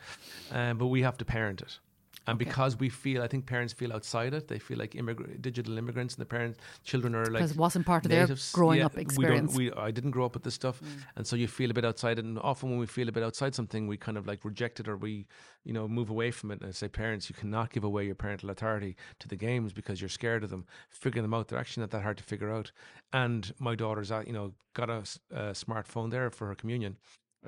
Um, 0.52 0.78
but 0.78 0.88
we 0.88 1.04
have 1.04 1.18
to 1.20 1.26
parent 1.26 1.62
it. 1.62 1.80
And 2.28 2.36
Okay. 2.36 2.46
because 2.46 2.78
we 2.80 2.90
feel, 2.90 3.22
I 3.22 3.28
think 3.28 3.46
parents 3.46 3.74
feel 3.74 3.94
outside 3.94 4.34
it. 4.34 4.48
They 4.48 4.58
feel 4.60 4.78
like 4.80 4.92
immigr- 4.92 5.40
digital 5.42 5.78
immigrants, 5.78 6.16
and 6.16 6.22
the 6.22 6.26
parents, 6.26 6.60
children 6.84 7.14
are 7.14 7.26
like 7.26 7.34
Because 7.34 7.52
it 7.52 7.58
wasn't 7.58 7.86
part 7.86 8.04
of 8.06 8.10
their 8.10 8.22
natives. 8.22 8.52
growing 8.54 8.80
Yeah, 8.80 8.86
up 8.86 8.96
We 9.18 9.26
don't, 9.26 9.52
we, 9.54 9.72
I 9.74 9.92
didn't 9.92 10.12
grow 10.12 10.26
up 10.26 10.34
with 10.34 10.44
this 10.44 10.56
stuff, 10.56 10.82
and 11.16 11.26
so 11.28 11.36
you 11.36 11.48
feel 11.48 11.70
a 11.72 11.74
bit 11.74 11.86
outside. 11.86 12.18
And 12.18 12.40
often 12.40 12.70
when 12.72 12.80
we 12.80 12.88
feel 12.88 13.08
a 13.10 13.12
bit 13.12 13.24
outside 13.24 13.54
something, 13.54 13.88
we 13.88 13.98
kind 13.98 14.18
of 14.18 14.26
like 14.26 14.44
reject 14.44 14.80
it 14.80 14.88
or 14.88 14.98
we, 14.98 15.28
you 15.64 15.74
know, 15.74 15.88
move 15.88 16.10
away 16.10 16.32
from 16.32 16.52
it. 16.52 16.62
And 16.62 16.70
I 16.70 16.72
say, 16.72 16.88
parents, 16.88 17.30
you 17.30 17.36
cannot 17.36 17.72
give 17.72 17.84
away 17.84 18.06
your 18.06 18.16
parental 18.16 18.50
authority 18.50 18.96
to 19.20 19.28
the 19.28 19.36
games 19.36 19.72
because 19.74 20.02
you're 20.02 20.10
scared 20.10 20.44
of 20.44 20.50
them. 20.50 20.66
Figuring 20.90 21.24
them 21.24 21.34
out, 21.34 21.48
they're 21.48 21.60
actually 21.60 21.82
not 21.82 21.92
that 21.92 22.02
hard 22.04 22.18
to 22.18 22.24
figure 22.24 22.52
out. 22.52 22.72
And 23.14 23.54
my 23.60 23.76
daughter's, 23.76 24.12
uh, 24.12 24.24
you 24.26 24.34
know, 24.34 24.54
got 24.74 24.90
a 24.90 25.04
smartphone 25.54 26.10
there 26.12 26.30
for 26.32 26.48
her 26.48 26.56
communion. 26.56 26.98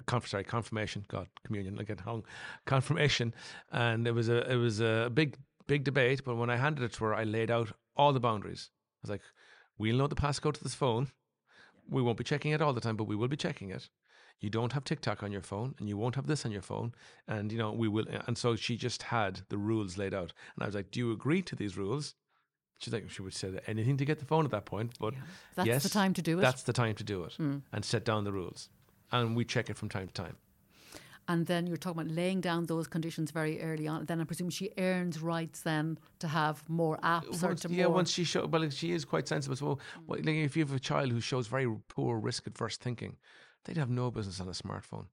Conf- 0.05 0.27
sorry, 0.27 0.43
confirmation. 0.43 1.05
God, 1.07 1.27
communion. 1.43 1.77
I 1.79 1.83
get 1.83 2.01
hung. 2.01 2.23
Confirmation, 2.65 3.33
and 3.71 4.07
it 4.07 4.11
was 4.11 4.29
a 4.29 4.49
it 4.51 4.55
was 4.55 4.79
a 4.79 5.09
big 5.13 5.37
big 5.67 5.83
debate. 5.83 6.23
But 6.23 6.35
when 6.35 6.49
I 6.49 6.57
handed 6.57 6.83
it 6.83 6.93
to 6.93 7.05
her, 7.05 7.15
I 7.15 7.23
laid 7.23 7.51
out 7.51 7.71
all 7.95 8.13
the 8.13 8.19
boundaries. 8.19 8.69
I 8.71 8.99
was 9.03 9.09
like, 9.09 9.21
"We'll 9.77 9.97
know 9.97 10.07
the 10.07 10.15
passcode 10.15 10.55
to 10.55 10.63
this 10.63 10.75
phone. 10.75 11.11
We 11.89 12.01
won't 12.01 12.17
be 12.17 12.23
checking 12.23 12.51
it 12.51 12.61
all 12.61 12.73
the 12.73 12.81
time, 12.81 12.97
but 12.97 13.07
we 13.07 13.15
will 13.15 13.27
be 13.27 13.37
checking 13.37 13.69
it. 13.69 13.89
You 14.39 14.49
don't 14.49 14.73
have 14.73 14.83
TikTok 14.83 15.23
on 15.23 15.31
your 15.31 15.41
phone, 15.41 15.73
and 15.79 15.89
you 15.89 15.97
won't 15.97 16.15
have 16.15 16.27
this 16.27 16.45
on 16.45 16.51
your 16.51 16.61
phone, 16.61 16.93
and 17.27 17.51
you 17.51 17.57
know 17.57 17.71
we 17.71 17.87
will." 17.87 18.05
And 18.27 18.37
so 18.37 18.55
she 18.55 18.77
just 18.77 19.03
had 19.03 19.41
the 19.49 19.57
rules 19.57 19.97
laid 19.97 20.13
out, 20.13 20.33
and 20.55 20.63
I 20.63 20.65
was 20.65 20.75
like, 20.75 20.91
"Do 20.91 20.99
you 20.99 21.11
agree 21.11 21.41
to 21.43 21.55
these 21.55 21.77
rules?" 21.77 22.15
She's 22.79 22.93
like, 22.93 23.09
she 23.09 23.21
would 23.21 23.33
say 23.33 23.59
anything 23.65 23.97
to 23.97 24.05
get 24.05 24.19
the 24.19 24.25
phone 24.25 24.45
at 24.45 24.51
that 24.51 24.65
point, 24.65 24.93
but 24.99 25.15
That's 25.55 25.67
yes, 25.67 25.83
the 25.83 25.89
time 25.89 26.13
to 26.13 26.21
do 26.21 26.37
it. 26.37 26.41
That's 26.41 26.63
the 26.63 26.73
time 26.73 26.93
to 26.95 27.03
do 27.03 27.23
it 27.23 27.33
hmm. 27.33 27.57
and 27.73 27.83
set 27.83 28.05
down 28.05 28.23
the 28.23 28.31
rules, 28.31 28.69
and 29.11 29.35
we 29.35 29.45
check 29.45 29.69
it 29.69 29.77
from 29.77 29.89
time 29.89 30.07
to 30.07 30.13
time. 30.13 30.37
And 31.29 31.45
then 31.45 31.67
you're 31.67 31.75
talking 31.75 32.01
about 32.03 32.13
laying 32.15 32.39
down 32.39 32.67
those 32.67 32.87
conditions 32.87 33.31
very 33.31 33.61
early 33.61 33.85
on. 33.85 34.05
Then 34.05 34.21
I 34.21 34.23
presume 34.23 34.49
she 34.49 34.71
earns 34.77 35.21
rights 35.21 35.59
then 35.61 35.99
to 36.19 36.27
have 36.29 36.63
more 36.69 36.97
apps 36.99 37.43
or 37.43 37.47
Once- 37.47 37.61
to 37.63 37.69
yeah, 37.69 37.85
more. 37.87 37.95
once 37.95 38.11
she 38.11 38.23
show, 38.23 38.45
well, 38.45 38.69
she 38.69 38.93
is 38.93 39.03
quite 39.03 39.27
sensible. 39.27 39.57
So, 39.57 39.77
well, 40.05 40.19
like, 40.19 40.27
if 40.35 40.55
you 40.55 40.63
have 40.63 40.73
a 40.73 40.79
child 40.79 41.11
who 41.11 41.19
shows 41.19 41.47
very 41.47 41.67
poor 41.89 42.17
risk 42.17 42.47
adverse 42.47 42.77
thinking, 42.77 43.17
they'd 43.65 43.75
have 43.75 43.89
no 43.89 44.09
business 44.09 44.39
on 44.39 44.47
a 44.47 44.51
smartphone 44.51 45.07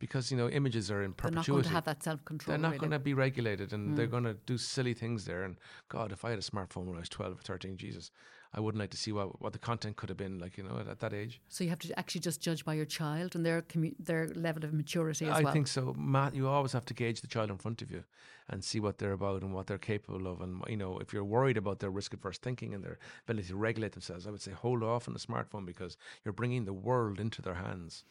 because 0.00 0.30
you 0.30 0.36
know 0.36 0.48
images 0.48 0.90
are 0.90 1.02
in 1.04 1.12
perpetuity. 1.12 1.46
they're 1.46 1.54
not 1.54 1.62
going 1.62 1.62
to 1.62 1.68
have 1.70 1.84
that 1.84 2.02
self 2.02 2.24
control. 2.24 2.52
They're 2.52 2.58
not 2.60 2.68
really. 2.72 2.78
going 2.80 2.90
to 2.90 2.98
be 2.98 3.14
regulated, 3.14 3.72
and 3.72 3.96
they're 3.96 4.08
Mm. 4.08 4.10
going 4.10 4.24
to 4.24 4.34
do 4.34 4.58
silly 4.58 4.92
things 4.92 5.24
there. 5.24 5.44
And 5.44 5.56
God, 5.88 6.10
if 6.12 6.24
I 6.24 6.30
had 6.30 6.38
a 6.38 6.42
smartphone 6.42 6.86
when 6.86 6.96
I 6.96 7.00
was 7.00 7.08
twelve 7.08 7.38
or 7.38 7.42
thirteen, 7.42 7.76
Jesus, 7.76 8.10
I 8.56 8.60
wouldn't 8.60 8.80
like 8.80 8.90
to 8.90 8.96
see 8.96 9.12
what 9.12 9.40
what 9.42 9.52
the 9.52 9.58
content 9.58 9.96
could 9.96 10.08
have 10.08 10.16
been 10.16 10.38
like. 10.38 10.56
You 10.58 10.64
know, 10.64 10.78
at, 10.80 10.88
at 10.88 10.98
that 11.00 11.12
age. 11.12 11.40
So 11.48 11.62
you 11.64 11.70
have 11.70 11.78
to 11.80 11.98
actually 11.98 12.22
just 12.22 12.40
judge 12.40 12.64
by 12.64 12.74
your 12.74 12.86
child 12.86 13.36
and 13.36 13.44
their 13.44 13.60
commu- 13.62 13.94
their 13.98 14.28
level 14.28 14.64
of 14.64 14.72
maturity 14.72 15.26
as 15.26 15.30
well. 15.30 15.40
I 15.40 15.42
well. 15.44 15.52
think 15.52 15.68
so. 15.68 15.94
Matt, 15.98 16.34
you 16.34 16.48
always 16.48 16.72
have 16.72 16.86
to 16.86 16.94
gauge 16.94 17.20
the 17.20 17.26
child 17.26 17.50
in 17.50 17.58
front 17.58 17.82
of 17.82 17.90
you 17.90 18.02
and 18.48 18.64
see 18.64 18.80
what 18.80 18.98
they're 18.98 19.12
about 19.12 19.42
and 19.42 19.52
what 19.52 19.66
they're 19.66 19.76
capable 19.92 20.26
of. 20.32 20.40
And, 20.40 20.62
you 20.68 20.76
know, 20.76 20.98
if 21.00 21.12
you're 21.12 21.24
worried 21.24 21.56
about 21.56 21.80
their 21.80 21.90
risk 21.90 22.14
adverse 22.14 22.38
thinking 22.38 22.72
and 22.74 22.82
their 22.84 22.98
ability 23.26 23.48
to 23.48 23.56
regulate 23.56 23.92
themselves, 23.92 24.26
I 24.26 24.30
would 24.30 24.40
say 24.40 24.52
hold 24.52 24.82
off 24.84 25.08
on 25.08 25.14
the 25.14 25.20
smartphone 25.20 25.66
because 25.66 25.96
you're 26.24 26.32
bringing 26.40 26.64
the 26.64 26.72
world 26.72 27.18
into 27.20 27.42
their 27.42 27.54
hands. 27.54 28.04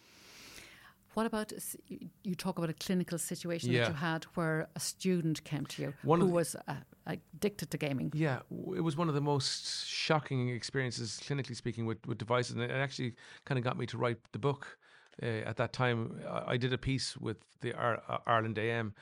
What 1.13 1.25
about 1.25 1.53
you- 1.87 2.09
you 2.23 2.35
talk 2.35 2.57
about 2.57 2.69
a 2.69 2.73
clinical 2.73 3.17
situation 3.17 3.71
Yeah. 3.71 3.85
that 3.85 3.89
you 3.91 3.95
had 3.95 4.25
where 4.35 4.67
a 4.75 4.79
student 4.81 5.43
came 5.45 5.65
to 5.67 5.81
you 5.83 5.93
One 6.03 6.19
who 6.19 6.27
was 6.27 6.55
uh, 6.67 6.75
addicted 7.05 7.71
to 7.71 7.77
gaming? 7.77 8.11
Yeah, 8.13 8.39
it 8.75 8.81
was 8.81 8.97
one 8.97 9.09
of 9.09 9.15
the 9.15 9.21
most 9.21 9.85
shocking 9.87 10.49
experiences, 10.49 11.19
clinically 11.23 11.55
speaking, 11.55 11.85
with, 11.85 12.05
with 12.05 12.17
devices. 12.17 12.53
And 12.53 12.63
it 12.63 12.71
actually 12.71 13.13
kind 13.45 13.57
of 13.57 13.63
got 13.63 13.77
me 13.77 13.85
to 13.87 13.97
write 13.97 14.17
the 14.31 14.39
book. 14.39 14.77
Uh, 15.21 15.25
at 15.25 15.57
that 15.57 15.71
time, 15.71 16.21
I, 16.27 16.53
I 16.53 16.57
did 16.57 16.73
a 16.73 16.77
piece 16.77 17.15
with 17.17 17.37
the 17.61 17.73
Ar- 17.73 18.03
uh, 18.09 18.17
Ireland 18.25 18.59
AM 18.59 18.93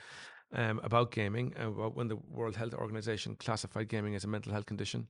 um, 0.54 0.80
about 0.84 1.12
gaming, 1.12 1.54
uh, 1.60 1.70
about 1.70 1.96
when 1.96 2.08
the 2.08 2.18
World 2.30 2.56
Health 2.56 2.74
Organization 2.74 3.36
classified 3.36 3.90
gaming 3.90 4.16
as 4.16 4.24
a 4.24 4.28
mental 4.28 4.52
health 4.52 4.66
condition. 4.66 5.08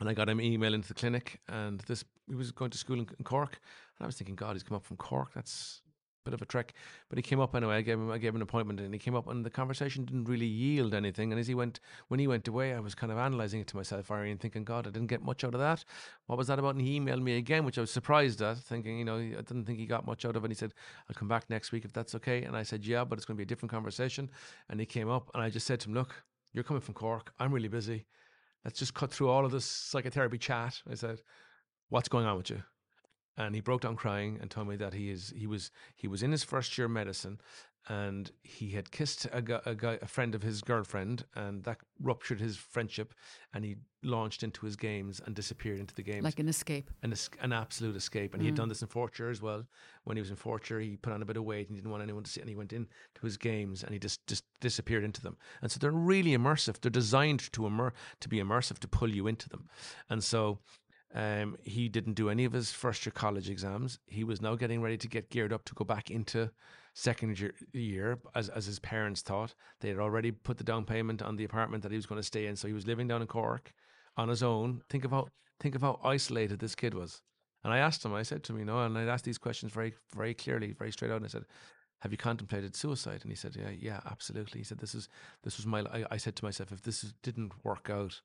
And 0.00 0.08
I 0.08 0.14
got 0.14 0.28
him 0.28 0.40
email 0.40 0.74
into 0.74 0.88
the 0.88 0.94
clinic, 0.94 1.40
and 1.48 1.80
this 1.82 2.04
he 2.28 2.34
was 2.34 2.50
going 2.50 2.70
to 2.70 2.78
school 2.78 2.98
in, 2.98 3.06
in 3.16 3.24
Cork, 3.24 3.60
and 3.98 4.04
I 4.04 4.06
was 4.06 4.16
thinking, 4.16 4.34
God, 4.34 4.54
he's 4.54 4.64
come 4.64 4.76
up 4.76 4.84
from 4.84 4.96
Cork. 4.96 5.32
That's 5.34 5.82
bit 6.24 6.34
of 6.34 6.40
a 6.40 6.46
trek, 6.46 6.72
but 7.08 7.18
he 7.18 7.22
came 7.22 7.38
up 7.38 7.54
anyway. 7.54 7.76
I 7.76 7.82
gave 7.82 7.98
him 7.98 8.10
I 8.10 8.18
gave 8.18 8.30
him 8.30 8.36
an 8.36 8.42
appointment, 8.42 8.80
and 8.80 8.94
he 8.94 8.98
came 8.98 9.14
up, 9.14 9.28
and 9.28 9.44
the 9.44 9.50
conversation 9.50 10.04
didn't 10.04 10.24
really 10.24 10.46
yield 10.46 10.94
anything. 10.94 11.32
And 11.32 11.38
as 11.38 11.46
he 11.46 11.54
went, 11.54 11.80
when 12.08 12.18
he 12.18 12.26
went 12.26 12.48
away, 12.48 12.72
I 12.72 12.80
was 12.80 12.94
kind 12.94 13.12
of 13.12 13.18
analysing 13.18 13.60
it 13.60 13.66
to 13.68 13.76
myself, 13.76 14.10
Irene, 14.10 14.38
thinking, 14.38 14.64
God, 14.64 14.86
I 14.86 14.90
didn't 14.90 15.08
get 15.08 15.22
much 15.22 15.44
out 15.44 15.54
of 15.54 15.60
that. 15.60 15.84
What 16.26 16.38
was 16.38 16.46
that 16.48 16.58
about? 16.58 16.76
And 16.76 16.80
he 16.80 16.98
emailed 16.98 17.22
me 17.22 17.36
again, 17.36 17.64
which 17.64 17.76
I 17.76 17.82
was 17.82 17.90
surprised 17.90 18.40
at, 18.40 18.56
thinking, 18.58 18.98
you 18.98 19.04
know, 19.04 19.18
I 19.18 19.42
didn't 19.42 19.64
think 19.66 19.78
he 19.78 19.86
got 19.86 20.06
much 20.06 20.24
out 20.24 20.36
of 20.36 20.44
it. 20.44 20.46
And 20.46 20.52
he 20.52 20.58
said, 20.58 20.72
I'll 21.08 21.14
come 21.14 21.28
back 21.28 21.48
next 21.50 21.72
week 21.72 21.84
if 21.84 21.92
that's 21.92 22.14
okay. 22.14 22.44
And 22.44 22.56
I 22.56 22.62
said, 22.62 22.84
Yeah, 22.86 23.04
but 23.04 23.18
it's 23.18 23.26
going 23.26 23.36
to 23.36 23.38
be 23.38 23.44
a 23.44 23.46
different 23.46 23.70
conversation. 23.70 24.30
And 24.70 24.80
he 24.80 24.86
came 24.86 25.10
up, 25.10 25.30
and 25.34 25.42
I 25.42 25.50
just 25.50 25.66
said 25.66 25.80
to 25.80 25.88
him, 25.88 25.94
Look, 25.94 26.24
you're 26.54 26.64
coming 26.64 26.80
from 26.80 26.94
Cork. 26.94 27.32
I'm 27.38 27.52
really 27.52 27.68
busy. 27.68 28.06
Let's 28.64 28.78
just 28.78 28.94
cut 28.94 29.12
through 29.12 29.28
all 29.28 29.44
of 29.44 29.52
this 29.52 29.66
psychotherapy 29.66 30.38
chat. 30.38 30.80
I 30.90 30.94
said, 30.94 31.20
What's 31.90 32.08
going 32.08 32.24
on 32.24 32.38
with 32.38 32.48
you? 32.48 32.62
And 33.36 33.54
he 33.54 33.60
broke 33.60 33.82
down 33.82 33.96
crying 33.96 34.38
and 34.40 34.50
told 34.50 34.68
me 34.68 34.76
that 34.76 34.94
he 34.94 35.10
is 35.10 35.32
he 35.36 35.46
was 35.46 35.70
he 35.96 36.08
was 36.08 36.22
in 36.22 36.30
his 36.32 36.44
first 36.44 36.76
year 36.78 36.88
medicine 36.88 37.38
and 37.88 38.30
he 38.42 38.70
had 38.70 38.90
kissed 38.90 39.26
a 39.32 39.42
guy, 39.42 39.60
a 39.66 39.74
guy 39.74 39.98
a 40.00 40.06
friend 40.06 40.34
of 40.34 40.42
his 40.42 40.62
girlfriend 40.62 41.24
and 41.34 41.64
that 41.64 41.78
ruptured 42.00 42.40
his 42.40 42.56
friendship 42.56 43.12
and 43.52 43.64
he 43.64 43.76
launched 44.02 44.42
into 44.42 44.64
his 44.64 44.74
games 44.74 45.20
and 45.24 45.34
disappeared 45.34 45.78
into 45.78 45.94
the 45.94 46.02
games. 46.02 46.24
Like 46.24 46.38
an 46.38 46.48
escape. 46.48 46.90
an, 47.02 47.12
es- 47.12 47.30
an 47.42 47.52
absolute 47.52 47.96
escape 47.96 48.32
and 48.32 48.42
he 48.42 48.46
had 48.46 48.54
mm. 48.54 48.58
done 48.58 48.68
this 48.68 48.80
in 48.80 48.88
fourth 48.88 49.18
year 49.18 49.28
as 49.28 49.42
well. 49.42 49.64
When 50.04 50.16
he 50.16 50.20
was 50.20 50.30
in 50.30 50.36
fourth 50.36 50.70
year 50.70 50.80
he 50.80 50.96
put 50.96 51.12
on 51.12 51.20
a 51.20 51.26
bit 51.26 51.36
of 51.36 51.44
weight 51.44 51.68
and 51.68 51.76
he 51.76 51.80
didn't 51.80 51.90
want 51.90 52.02
anyone 52.02 52.22
to 52.22 52.30
see 52.30 52.40
and 52.40 52.48
he 52.48 52.56
went 52.56 52.72
in 52.72 52.86
to 53.16 53.20
his 53.22 53.36
games 53.36 53.82
and 53.82 53.92
he 53.92 53.98
just 53.98 54.26
just 54.26 54.44
disappeared 54.60 55.04
into 55.04 55.20
them. 55.20 55.36
And 55.60 55.70
so 55.70 55.78
they're 55.78 55.90
really 55.90 56.36
immersive. 56.36 56.80
They're 56.80 56.90
designed 56.90 57.52
to 57.52 57.66
immer 57.66 57.92
to 58.20 58.28
be 58.28 58.38
immersive 58.38 58.78
to 58.78 58.88
pull 58.88 59.10
you 59.10 59.26
into 59.26 59.48
them. 59.50 59.68
And 60.08 60.24
so 60.24 60.60
um, 61.14 61.56
he 61.62 61.88
didn't 61.88 62.14
do 62.14 62.28
any 62.28 62.44
of 62.44 62.52
his 62.52 62.72
first 62.72 63.06
year 63.06 63.12
college 63.12 63.48
exams. 63.48 63.98
He 64.06 64.24
was 64.24 64.42
now 64.42 64.56
getting 64.56 64.82
ready 64.82 64.96
to 64.98 65.08
get 65.08 65.30
geared 65.30 65.52
up 65.52 65.64
to 65.66 65.74
go 65.74 65.84
back 65.84 66.10
into 66.10 66.50
second 66.94 67.38
year, 67.38 67.54
year 67.72 68.18
as, 68.34 68.48
as 68.48 68.66
his 68.66 68.80
parents 68.80 69.22
thought. 69.22 69.54
They 69.80 69.88
had 69.88 69.98
already 69.98 70.32
put 70.32 70.58
the 70.58 70.64
down 70.64 70.84
payment 70.84 71.22
on 71.22 71.36
the 71.36 71.44
apartment 71.44 71.82
that 71.84 71.92
he 71.92 71.96
was 71.96 72.06
going 72.06 72.20
to 72.20 72.26
stay 72.26 72.46
in. 72.46 72.56
So 72.56 72.66
he 72.66 72.74
was 72.74 72.86
living 72.86 73.06
down 73.06 73.22
in 73.22 73.28
Cork 73.28 73.72
on 74.16 74.28
his 74.28 74.42
own. 74.42 74.82
Think 74.90 75.04
of 75.04 75.12
how 75.12 75.28
think 75.60 75.76
of 75.76 75.82
how 75.82 76.00
isolated 76.02 76.58
this 76.58 76.74
kid 76.74 76.94
was. 76.94 77.22
And 77.62 77.72
I 77.72 77.78
asked 77.78 78.04
him, 78.04 78.12
I 78.12 78.24
said 78.24 78.42
to 78.44 78.52
him, 78.52 78.58
you 78.58 78.64
know, 78.64 78.82
and 78.82 78.98
I 78.98 79.04
asked 79.04 79.24
these 79.24 79.38
questions 79.38 79.72
very, 79.72 79.94
very 80.14 80.34
clearly, 80.34 80.72
very 80.72 80.92
straight 80.92 81.10
out. 81.10 81.16
And 81.18 81.24
I 81.24 81.28
said, 81.28 81.44
have 82.00 82.12
you 82.12 82.18
contemplated 82.18 82.76
suicide? 82.76 83.20
And 83.22 83.30
he 83.30 83.36
said, 83.36 83.56
yeah, 83.56 83.70
yeah, 83.70 84.00
absolutely. 84.04 84.60
He 84.60 84.64
said, 84.64 84.78
this 84.78 84.94
is, 84.94 85.08
this 85.42 85.56
was 85.56 85.64
my, 85.64 85.80
I, 85.80 86.04
I 86.10 86.16
said 86.18 86.36
to 86.36 86.44
myself, 86.44 86.72
if 86.72 86.82
this 86.82 87.02
is, 87.02 87.14
didn't 87.22 87.52
work 87.64 87.88
out, 87.88 88.20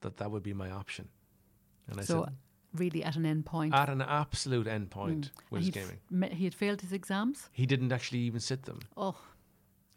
that 0.00 0.16
that 0.16 0.30
would 0.30 0.42
be 0.42 0.54
my 0.54 0.70
option. 0.70 1.08
And 1.88 2.00
I 2.00 2.02
so 2.02 2.24
said, 2.24 2.34
really 2.74 3.02
at 3.02 3.16
an 3.16 3.26
end 3.26 3.46
point. 3.46 3.74
At 3.74 3.88
an 3.88 4.02
absolute 4.02 4.66
end 4.66 4.90
point 4.90 5.30
mm. 5.30 5.30
with 5.50 5.62
his 5.62 5.70
gaming. 5.70 5.98
F- 6.22 6.32
he 6.32 6.44
had 6.44 6.54
failed 6.54 6.80
his 6.80 6.92
exams? 6.92 7.48
He 7.52 7.66
didn't 7.66 7.92
actually 7.92 8.20
even 8.20 8.40
sit 8.40 8.64
them. 8.64 8.80
Oh. 8.96 9.16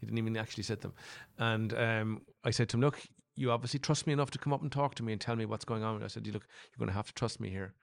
He 0.00 0.06
didn't 0.06 0.18
even 0.18 0.36
actually 0.36 0.64
sit 0.64 0.80
them. 0.80 0.94
And 1.38 1.74
um, 1.74 2.22
I 2.44 2.50
said 2.50 2.68
to 2.70 2.76
him, 2.76 2.80
look, 2.80 3.00
you 3.36 3.50
obviously 3.50 3.78
trust 3.78 4.06
me 4.06 4.12
enough 4.12 4.30
to 4.32 4.38
come 4.38 4.52
up 4.52 4.62
and 4.62 4.72
talk 4.72 4.94
to 4.96 5.02
me 5.02 5.12
and 5.12 5.20
tell 5.20 5.36
me 5.36 5.46
what's 5.46 5.64
going 5.64 5.82
on. 5.82 6.02
I 6.02 6.08
said, 6.08 6.26
look, 6.26 6.46
you're 6.70 6.78
going 6.78 6.88
to 6.88 6.94
have 6.94 7.06
to 7.06 7.14
trust 7.14 7.40
me 7.40 7.50
here. 7.50 7.74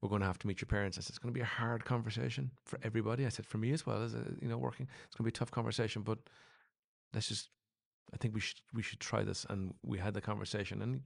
We're 0.00 0.08
going 0.08 0.20
to 0.20 0.26
have 0.26 0.38
to 0.40 0.46
meet 0.46 0.60
your 0.60 0.66
parents. 0.66 0.98
I 0.98 1.00
said, 1.00 1.10
it's 1.10 1.18
going 1.18 1.32
to 1.32 1.38
be 1.38 1.42
a 1.42 1.46
hard 1.46 1.84
conversation 1.84 2.50
for 2.66 2.78
everybody. 2.82 3.24
I 3.24 3.30
said, 3.30 3.46
for 3.46 3.58
me 3.58 3.72
as 3.72 3.86
well 3.86 4.02
as, 4.02 4.14
a, 4.14 4.22
you 4.42 4.48
know, 4.48 4.58
working, 4.58 4.88
it's 5.06 5.16
going 5.16 5.24
to 5.24 5.32
be 5.32 5.34
a 5.34 5.38
tough 5.38 5.50
conversation, 5.50 6.02
but 6.02 6.18
let's 7.14 7.28
just 7.28 7.48
I 8.14 8.16
think 8.16 8.34
we 8.34 8.40
should 8.40 8.60
we 8.72 8.82
should 8.82 9.00
try 9.00 9.22
this. 9.24 9.44
And 9.50 9.74
we 9.82 9.98
had 9.98 10.14
the 10.14 10.20
conversation. 10.20 10.82
And 10.82 11.02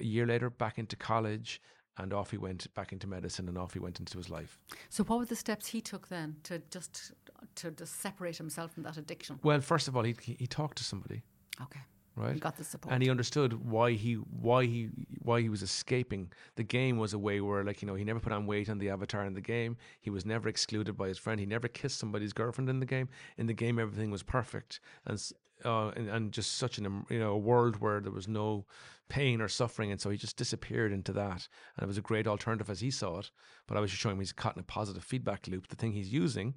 a 0.00 0.04
year 0.04 0.26
later, 0.26 0.50
back 0.50 0.78
into 0.78 0.96
college, 0.96 1.60
and 1.98 2.12
off 2.12 2.30
he 2.30 2.38
went 2.38 2.72
back 2.74 2.92
into 2.92 3.06
medicine 3.06 3.48
and 3.48 3.58
off 3.58 3.74
he 3.74 3.80
went 3.80 3.98
into 4.00 4.16
his 4.16 4.30
life. 4.30 4.58
So 4.88 5.04
what 5.04 5.18
were 5.18 5.26
the 5.26 5.36
steps 5.36 5.66
he 5.66 5.80
took 5.80 6.08
then 6.08 6.36
to 6.44 6.62
just 6.70 7.12
to 7.56 7.70
just 7.70 8.00
separate 8.00 8.36
himself 8.36 8.72
from 8.72 8.84
that 8.84 8.96
addiction? 8.96 9.38
Well, 9.42 9.60
first 9.60 9.88
of 9.88 9.96
all, 9.96 10.04
he 10.04 10.14
he 10.22 10.46
talked 10.46 10.78
to 10.78 10.84
somebody. 10.84 11.22
Okay. 11.60 11.80
Right. 12.16 12.34
He 12.34 12.40
got 12.40 12.56
the 12.56 12.64
support. 12.64 12.92
And 12.92 13.00
he 13.00 13.10
understood 13.10 13.52
why 13.64 13.92
he 13.92 14.14
why 14.14 14.64
he 14.64 14.88
why 15.22 15.40
he 15.40 15.48
was 15.48 15.62
escaping. 15.62 16.32
The 16.56 16.64
game 16.64 16.98
was 16.98 17.12
a 17.12 17.18
way 17.18 17.40
where 17.40 17.62
like, 17.62 17.80
you 17.80 17.86
know, 17.86 17.94
he 17.94 18.02
never 18.02 18.18
put 18.18 18.32
on 18.32 18.44
weight 18.44 18.68
on 18.68 18.78
the 18.78 18.90
avatar 18.90 19.24
in 19.24 19.34
the 19.34 19.40
game. 19.40 19.76
He 20.00 20.10
was 20.10 20.26
never 20.26 20.48
excluded 20.48 20.96
by 20.96 21.06
his 21.06 21.18
friend. 21.18 21.38
He 21.38 21.46
never 21.46 21.68
kissed 21.68 21.98
somebody's 21.98 22.32
girlfriend 22.32 22.68
in 22.70 22.80
the 22.80 22.86
game. 22.86 23.08
In 23.36 23.46
the 23.46 23.54
game 23.54 23.78
everything 23.78 24.10
was 24.10 24.24
perfect. 24.24 24.80
And 25.06 25.22
uh, 25.64 25.88
and, 25.88 26.08
and 26.08 26.32
just 26.32 26.56
such 26.56 26.78
an 26.78 27.04
you 27.10 27.18
know 27.18 27.32
a 27.32 27.38
world 27.38 27.80
where 27.80 28.00
there 28.00 28.12
was 28.12 28.28
no 28.28 28.66
pain 29.08 29.40
or 29.40 29.48
suffering, 29.48 29.90
and 29.90 30.00
so 30.00 30.10
he 30.10 30.16
just 30.16 30.36
disappeared 30.36 30.92
into 30.92 31.12
that, 31.12 31.48
and 31.76 31.84
it 31.84 31.86
was 31.86 31.98
a 31.98 32.02
great 32.02 32.26
alternative 32.26 32.70
as 32.70 32.80
he 32.80 32.90
saw 32.90 33.18
it. 33.18 33.30
But 33.66 33.76
I 33.76 33.80
was 33.80 33.90
just 33.90 34.02
showing 34.02 34.16
him 34.16 34.20
he's 34.20 34.32
caught 34.32 34.56
in 34.56 34.60
a 34.60 34.64
positive 34.64 35.04
feedback 35.04 35.46
loop. 35.46 35.68
The 35.68 35.76
thing 35.76 35.92
he's 35.92 36.12
using 36.12 36.54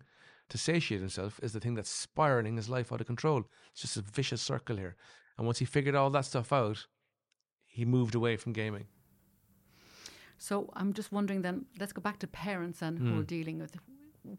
to 0.49 0.57
satiate 0.57 0.99
himself 0.99 1.39
is 1.41 1.53
the 1.53 1.59
thing 1.59 1.75
that's 1.75 1.89
spiraling 1.89 2.57
his 2.57 2.69
life 2.69 2.91
out 2.91 3.01
of 3.01 3.07
control. 3.07 3.43
It's 3.71 3.81
just 3.81 3.97
a 3.97 4.01
vicious 4.01 4.41
circle 4.41 4.75
here. 4.75 4.95
And 5.37 5.45
once 5.45 5.59
he 5.59 5.65
figured 5.65 5.95
all 5.95 6.09
that 6.09 6.25
stuff 6.25 6.51
out, 6.51 6.87
he 7.65 7.85
moved 7.85 8.15
away 8.15 8.35
from 8.35 8.51
gaming. 8.51 8.87
So 10.37 10.69
I'm 10.73 10.93
just 10.93 11.11
wondering 11.11 11.41
then, 11.41 11.65
let's 11.79 11.93
go 11.93 12.01
back 12.01 12.19
to 12.19 12.27
parents 12.27 12.81
and 12.81 12.99
mm. 12.99 13.01
who 13.01 13.13
are 13.13 13.17
hmm. 13.17 13.23
dealing 13.23 13.59
with 13.59 13.77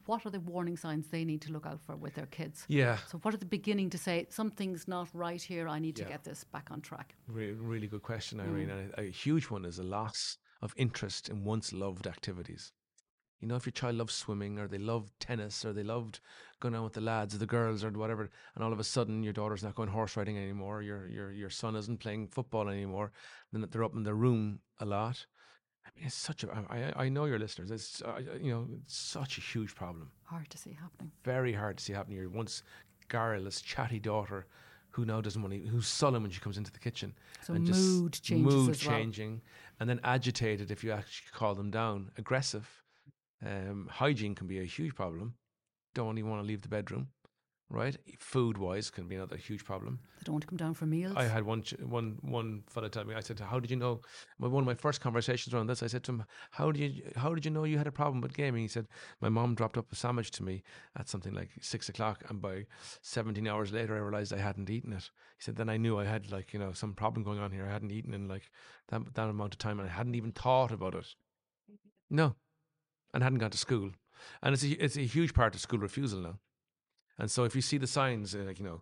what 0.06 0.24
are 0.26 0.30
the 0.30 0.40
warning 0.40 0.76
signs 0.76 1.08
they 1.08 1.24
need 1.24 1.42
to 1.42 1.52
look 1.52 1.66
out 1.66 1.80
for 1.84 1.96
with 1.96 2.14
their 2.14 2.26
kids? 2.26 2.64
Yeah. 2.68 2.98
So, 3.08 3.18
what 3.18 3.34
are 3.34 3.38
the 3.38 3.46
beginning 3.46 3.90
to 3.90 3.98
say 3.98 4.26
something's 4.30 4.86
not 4.86 5.08
right 5.12 5.42
here? 5.42 5.68
I 5.68 5.78
need 5.78 5.96
to 5.96 6.04
get 6.04 6.24
this 6.24 6.44
back 6.44 6.68
on 6.70 6.80
track. 6.80 7.14
Really, 7.26 7.52
really 7.52 7.86
good 7.86 8.02
question, 8.02 8.40
Irene. 8.40 8.68
Mm. 8.68 8.72
And 8.72 8.92
a, 8.98 9.00
a 9.02 9.10
huge 9.10 9.44
one 9.46 9.64
is 9.64 9.78
a 9.78 9.82
loss 9.82 10.38
of 10.60 10.72
interest 10.76 11.28
in 11.28 11.44
once 11.44 11.72
loved 11.72 12.06
activities. 12.06 12.72
You 13.40 13.48
know, 13.48 13.56
if 13.56 13.66
your 13.66 13.72
child 13.72 13.96
loves 13.96 14.14
swimming 14.14 14.60
or 14.60 14.68
they 14.68 14.78
love 14.78 15.10
tennis 15.18 15.64
or 15.64 15.72
they 15.72 15.82
loved 15.82 16.20
going 16.60 16.76
out 16.76 16.84
with 16.84 16.92
the 16.92 17.00
lads 17.00 17.34
or 17.34 17.38
the 17.38 17.46
girls 17.46 17.82
or 17.82 17.90
whatever, 17.90 18.30
and 18.54 18.62
all 18.62 18.72
of 18.72 18.78
a 18.78 18.84
sudden 18.84 19.24
your 19.24 19.32
daughter's 19.32 19.64
not 19.64 19.74
going 19.74 19.88
horse 19.88 20.16
riding 20.16 20.38
anymore, 20.38 20.80
your 20.80 21.08
your 21.08 21.32
your 21.32 21.50
son 21.50 21.74
isn't 21.74 21.98
playing 21.98 22.28
football 22.28 22.68
anymore, 22.68 23.10
then 23.52 23.66
they're 23.68 23.82
up 23.82 23.96
in 23.96 24.04
their 24.04 24.14
room 24.14 24.60
a 24.78 24.84
lot 24.84 25.26
I 25.84 25.90
mean, 25.96 26.06
it's 26.06 26.14
such 26.14 26.44
a. 26.44 26.50
I, 26.68 27.04
I 27.04 27.08
know 27.08 27.24
your 27.24 27.38
listeners. 27.38 27.70
It's 27.70 28.02
uh, 28.02 28.20
you 28.40 28.52
know 28.52 28.66
it's 28.82 28.96
such 28.96 29.38
a 29.38 29.40
huge 29.40 29.74
problem. 29.74 30.10
Hard 30.24 30.48
to 30.50 30.58
see 30.58 30.76
happening. 30.80 31.12
Very 31.24 31.52
hard 31.52 31.78
to 31.78 31.84
see 31.84 31.92
happening. 31.92 32.18
Your 32.18 32.28
once 32.28 32.62
garrulous, 33.08 33.60
chatty 33.60 33.98
daughter, 33.98 34.46
who 34.90 35.04
now 35.04 35.20
doesn't 35.20 35.42
want 35.42 35.54
to, 35.54 35.60
who's 35.68 35.86
sullen 35.86 36.22
when 36.22 36.30
she 36.30 36.40
comes 36.40 36.58
into 36.58 36.72
the 36.72 36.78
kitchen. 36.78 37.14
So 37.42 37.54
and 37.54 37.64
mood 37.64 38.12
just 38.12 38.24
changes 38.24 38.54
mood 38.54 38.78
changing, 38.78 39.30
well. 39.30 39.40
and 39.80 39.90
then 39.90 40.00
agitated 40.04 40.70
if 40.70 40.84
you 40.84 40.92
actually 40.92 41.30
call 41.32 41.54
them 41.54 41.70
down. 41.70 42.10
Aggressive. 42.16 42.68
Um, 43.44 43.88
hygiene 43.90 44.36
can 44.36 44.46
be 44.46 44.60
a 44.60 44.64
huge 44.64 44.94
problem. 44.94 45.34
Don't 45.94 46.16
even 46.16 46.30
want 46.30 46.42
to 46.42 46.46
leave 46.46 46.62
the 46.62 46.68
bedroom 46.68 47.08
right? 47.72 47.96
Food 48.18 48.58
wise 48.58 48.90
can 48.90 49.08
be 49.08 49.16
another 49.16 49.36
huge 49.36 49.64
problem. 49.64 49.98
They 50.18 50.24
don't 50.24 50.34
want 50.34 50.42
to 50.42 50.46
come 50.46 50.58
down 50.58 50.74
for 50.74 50.84
meals. 50.84 51.14
I 51.16 51.24
had 51.24 51.44
one 51.44 51.64
one 51.80 52.18
one 52.20 52.62
fellow 52.68 52.88
tell 52.88 53.04
me. 53.04 53.14
I 53.14 53.20
said, 53.20 53.40
"How 53.40 53.58
did 53.58 53.70
you 53.70 53.76
know?" 53.76 54.02
One 54.36 54.62
of 54.62 54.66
my 54.66 54.74
first 54.74 55.00
conversations 55.00 55.54
around 55.54 55.68
this, 55.68 55.82
I 55.82 55.86
said 55.86 56.04
to 56.04 56.12
him, 56.12 56.24
"How 56.52 56.70
did 56.70 56.82
you 56.82 57.02
How 57.16 57.34
did 57.34 57.44
you 57.44 57.50
know 57.50 57.64
you 57.64 57.78
had 57.78 57.86
a 57.86 57.92
problem 57.92 58.20
with 58.20 58.34
gaming?" 58.34 58.62
He 58.62 58.68
said, 58.68 58.88
"My 59.20 59.30
mom 59.30 59.54
dropped 59.54 59.78
up 59.78 59.90
a 59.90 59.96
sandwich 59.96 60.30
to 60.32 60.42
me 60.42 60.62
at 60.96 61.08
something 61.08 61.32
like 61.32 61.50
six 61.60 61.88
o'clock, 61.88 62.22
and 62.28 62.40
by 62.40 62.66
seventeen 63.00 63.48
hours 63.48 63.72
later, 63.72 63.96
I 63.96 64.00
realized 64.00 64.34
I 64.34 64.38
hadn't 64.38 64.70
eaten 64.70 64.92
it." 64.92 65.10
He 65.38 65.42
said, 65.42 65.56
"Then 65.56 65.70
I 65.70 65.78
knew 65.78 65.98
I 65.98 66.04
had 66.04 66.30
like 66.30 66.52
you 66.52 66.58
know 66.58 66.72
some 66.72 66.94
problem 66.94 67.24
going 67.24 67.38
on 67.38 67.52
here. 67.52 67.66
I 67.66 67.72
hadn't 67.72 67.90
eaten 67.90 68.12
in 68.12 68.28
like 68.28 68.50
that 68.88 69.14
that 69.14 69.28
amount 69.30 69.54
of 69.54 69.58
time, 69.58 69.80
and 69.80 69.88
I 69.88 69.92
hadn't 69.92 70.14
even 70.14 70.32
thought 70.32 70.72
about 70.72 70.94
it. 70.94 71.14
No, 72.10 72.36
and 73.14 73.22
hadn't 73.22 73.38
gone 73.38 73.50
to 73.50 73.58
school." 73.58 73.92
And 74.42 74.52
it's 74.54 74.62
a, 74.62 74.70
it's 74.84 74.96
a 74.96 75.04
huge 75.04 75.34
part 75.34 75.54
of 75.54 75.60
school 75.60 75.80
refusal 75.80 76.20
now. 76.20 76.38
And 77.18 77.30
so 77.30 77.44
if 77.44 77.54
you 77.54 77.62
see 77.62 77.78
the 77.78 77.86
signs, 77.86 78.34
uh, 78.34 78.38
like, 78.38 78.58
you 78.58 78.64
know, 78.64 78.80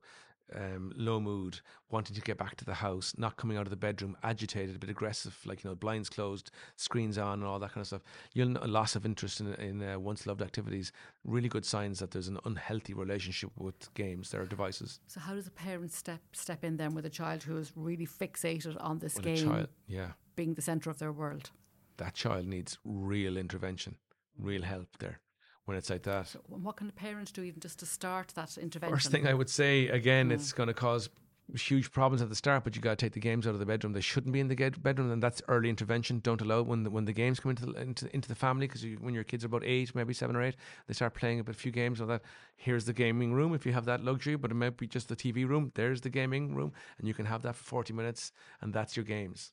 um, 0.54 0.92
low 0.96 1.20
mood, 1.20 1.60
wanting 1.90 2.14
to 2.14 2.22
get 2.22 2.38
back 2.38 2.56
to 2.56 2.64
the 2.64 2.74
house, 2.74 3.14
not 3.16 3.36
coming 3.36 3.56
out 3.56 3.66
of 3.66 3.70
the 3.70 3.76
bedroom, 3.76 4.16
agitated, 4.22 4.76
a 4.76 4.78
bit 4.78 4.90
aggressive, 4.90 5.36
like, 5.44 5.62
you 5.62 5.70
know, 5.70 5.76
blinds 5.76 6.08
closed, 6.08 6.50
screens 6.76 7.18
on, 7.18 7.34
and 7.34 7.44
all 7.44 7.58
that 7.58 7.72
kind 7.72 7.82
of 7.82 7.86
stuff. 7.86 8.02
You'll 8.32 8.48
know 8.48 8.60
a 8.62 8.66
loss 8.66 8.96
of 8.96 9.06
interest 9.06 9.40
in, 9.40 9.54
in 9.54 9.82
uh, 9.82 9.98
once 9.98 10.26
loved 10.26 10.42
activities. 10.42 10.92
Really 11.24 11.48
good 11.48 11.64
signs 11.64 11.98
that 12.00 12.10
there's 12.10 12.28
an 12.28 12.38
unhealthy 12.44 12.94
relationship 12.94 13.50
with 13.56 13.92
games, 13.94 14.30
their 14.30 14.44
devices. 14.46 15.00
So, 15.06 15.20
how 15.20 15.34
does 15.34 15.46
a 15.46 15.52
parent 15.52 15.92
step 15.92 16.20
step 16.32 16.64
in 16.64 16.76
then 16.76 16.94
with 16.94 17.06
a 17.06 17.10
child 17.10 17.42
who 17.42 17.56
is 17.56 17.72
really 17.74 18.06
fixated 18.06 18.76
on 18.80 18.98
this 18.98 19.14
with 19.16 19.24
game 19.24 19.48
child, 19.48 19.68
yeah. 19.86 20.12
being 20.36 20.54
the 20.54 20.62
centre 20.62 20.90
of 20.90 20.98
their 20.98 21.12
world? 21.12 21.50
That 21.98 22.14
child 22.14 22.46
needs 22.46 22.78
real 22.84 23.36
intervention, 23.36 23.96
real 24.38 24.62
help 24.62 24.88
there 24.98 25.20
when 25.64 25.76
it's 25.76 25.90
like 25.90 26.02
that. 26.02 26.28
So 26.28 26.40
what 26.48 26.76
can 26.76 26.86
the 26.86 26.92
parents 26.92 27.32
do 27.32 27.42
even 27.42 27.60
just 27.60 27.78
to 27.80 27.86
start 27.86 28.32
that 28.34 28.56
intervention? 28.58 28.96
First 28.96 29.10
thing 29.10 29.26
I 29.26 29.34
would 29.34 29.50
say, 29.50 29.88
again, 29.88 30.30
mm. 30.30 30.32
it's 30.32 30.52
going 30.52 30.68
to 30.68 30.74
cause 30.74 31.10
huge 31.58 31.90
problems 31.90 32.22
at 32.22 32.28
the 32.28 32.34
start, 32.34 32.64
but 32.64 32.76
you 32.76 32.82
got 32.82 32.90
to 32.90 33.04
take 33.04 33.12
the 33.12 33.20
games 33.20 33.46
out 33.46 33.54
of 33.54 33.58
the 33.58 33.66
bedroom. 33.66 33.92
They 33.92 34.00
shouldn't 34.00 34.32
be 34.32 34.40
in 34.40 34.48
the 34.48 34.54
bedroom, 34.54 35.10
and 35.10 35.22
that's 35.22 35.42
early 35.48 35.68
intervention. 35.68 36.20
Don't 36.20 36.40
allow 36.40 36.60
it 36.60 36.66
when 36.66 36.84
the, 36.84 36.90
when 36.90 37.04
the 37.04 37.12
games 37.12 37.40
come 37.40 37.50
into 37.50 37.66
the, 37.66 37.80
into, 37.80 38.14
into 38.14 38.28
the 38.28 38.34
family 38.34 38.66
because 38.66 38.84
when 39.00 39.14
your 39.14 39.24
kids 39.24 39.44
are 39.44 39.48
about 39.48 39.64
eight, 39.64 39.94
maybe 39.94 40.14
seven 40.14 40.36
or 40.36 40.42
eight, 40.42 40.56
they 40.86 40.94
start 40.94 41.14
playing 41.14 41.40
a 41.40 41.44
bit 41.44 41.56
few 41.56 41.72
games 41.72 42.00
of 42.00 42.08
that. 42.08 42.22
Here's 42.56 42.84
the 42.84 42.92
gaming 42.92 43.32
room 43.32 43.54
if 43.54 43.66
you 43.66 43.72
have 43.72 43.86
that 43.86 44.04
luxury, 44.04 44.36
but 44.36 44.50
it 44.50 44.54
might 44.54 44.76
be 44.76 44.86
just 44.86 45.08
the 45.08 45.16
TV 45.16 45.48
room. 45.48 45.72
There's 45.74 46.00
the 46.00 46.10
gaming 46.10 46.54
room, 46.54 46.72
and 46.98 47.08
you 47.08 47.14
can 47.14 47.26
have 47.26 47.42
that 47.42 47.56
for 47.56 47.64
forty 47.64 47.92
minutes, 47.92 48.32
and 48.60 48.72
that's 48.72 48.96
your 48.96 49.04
games, 49.04 49.52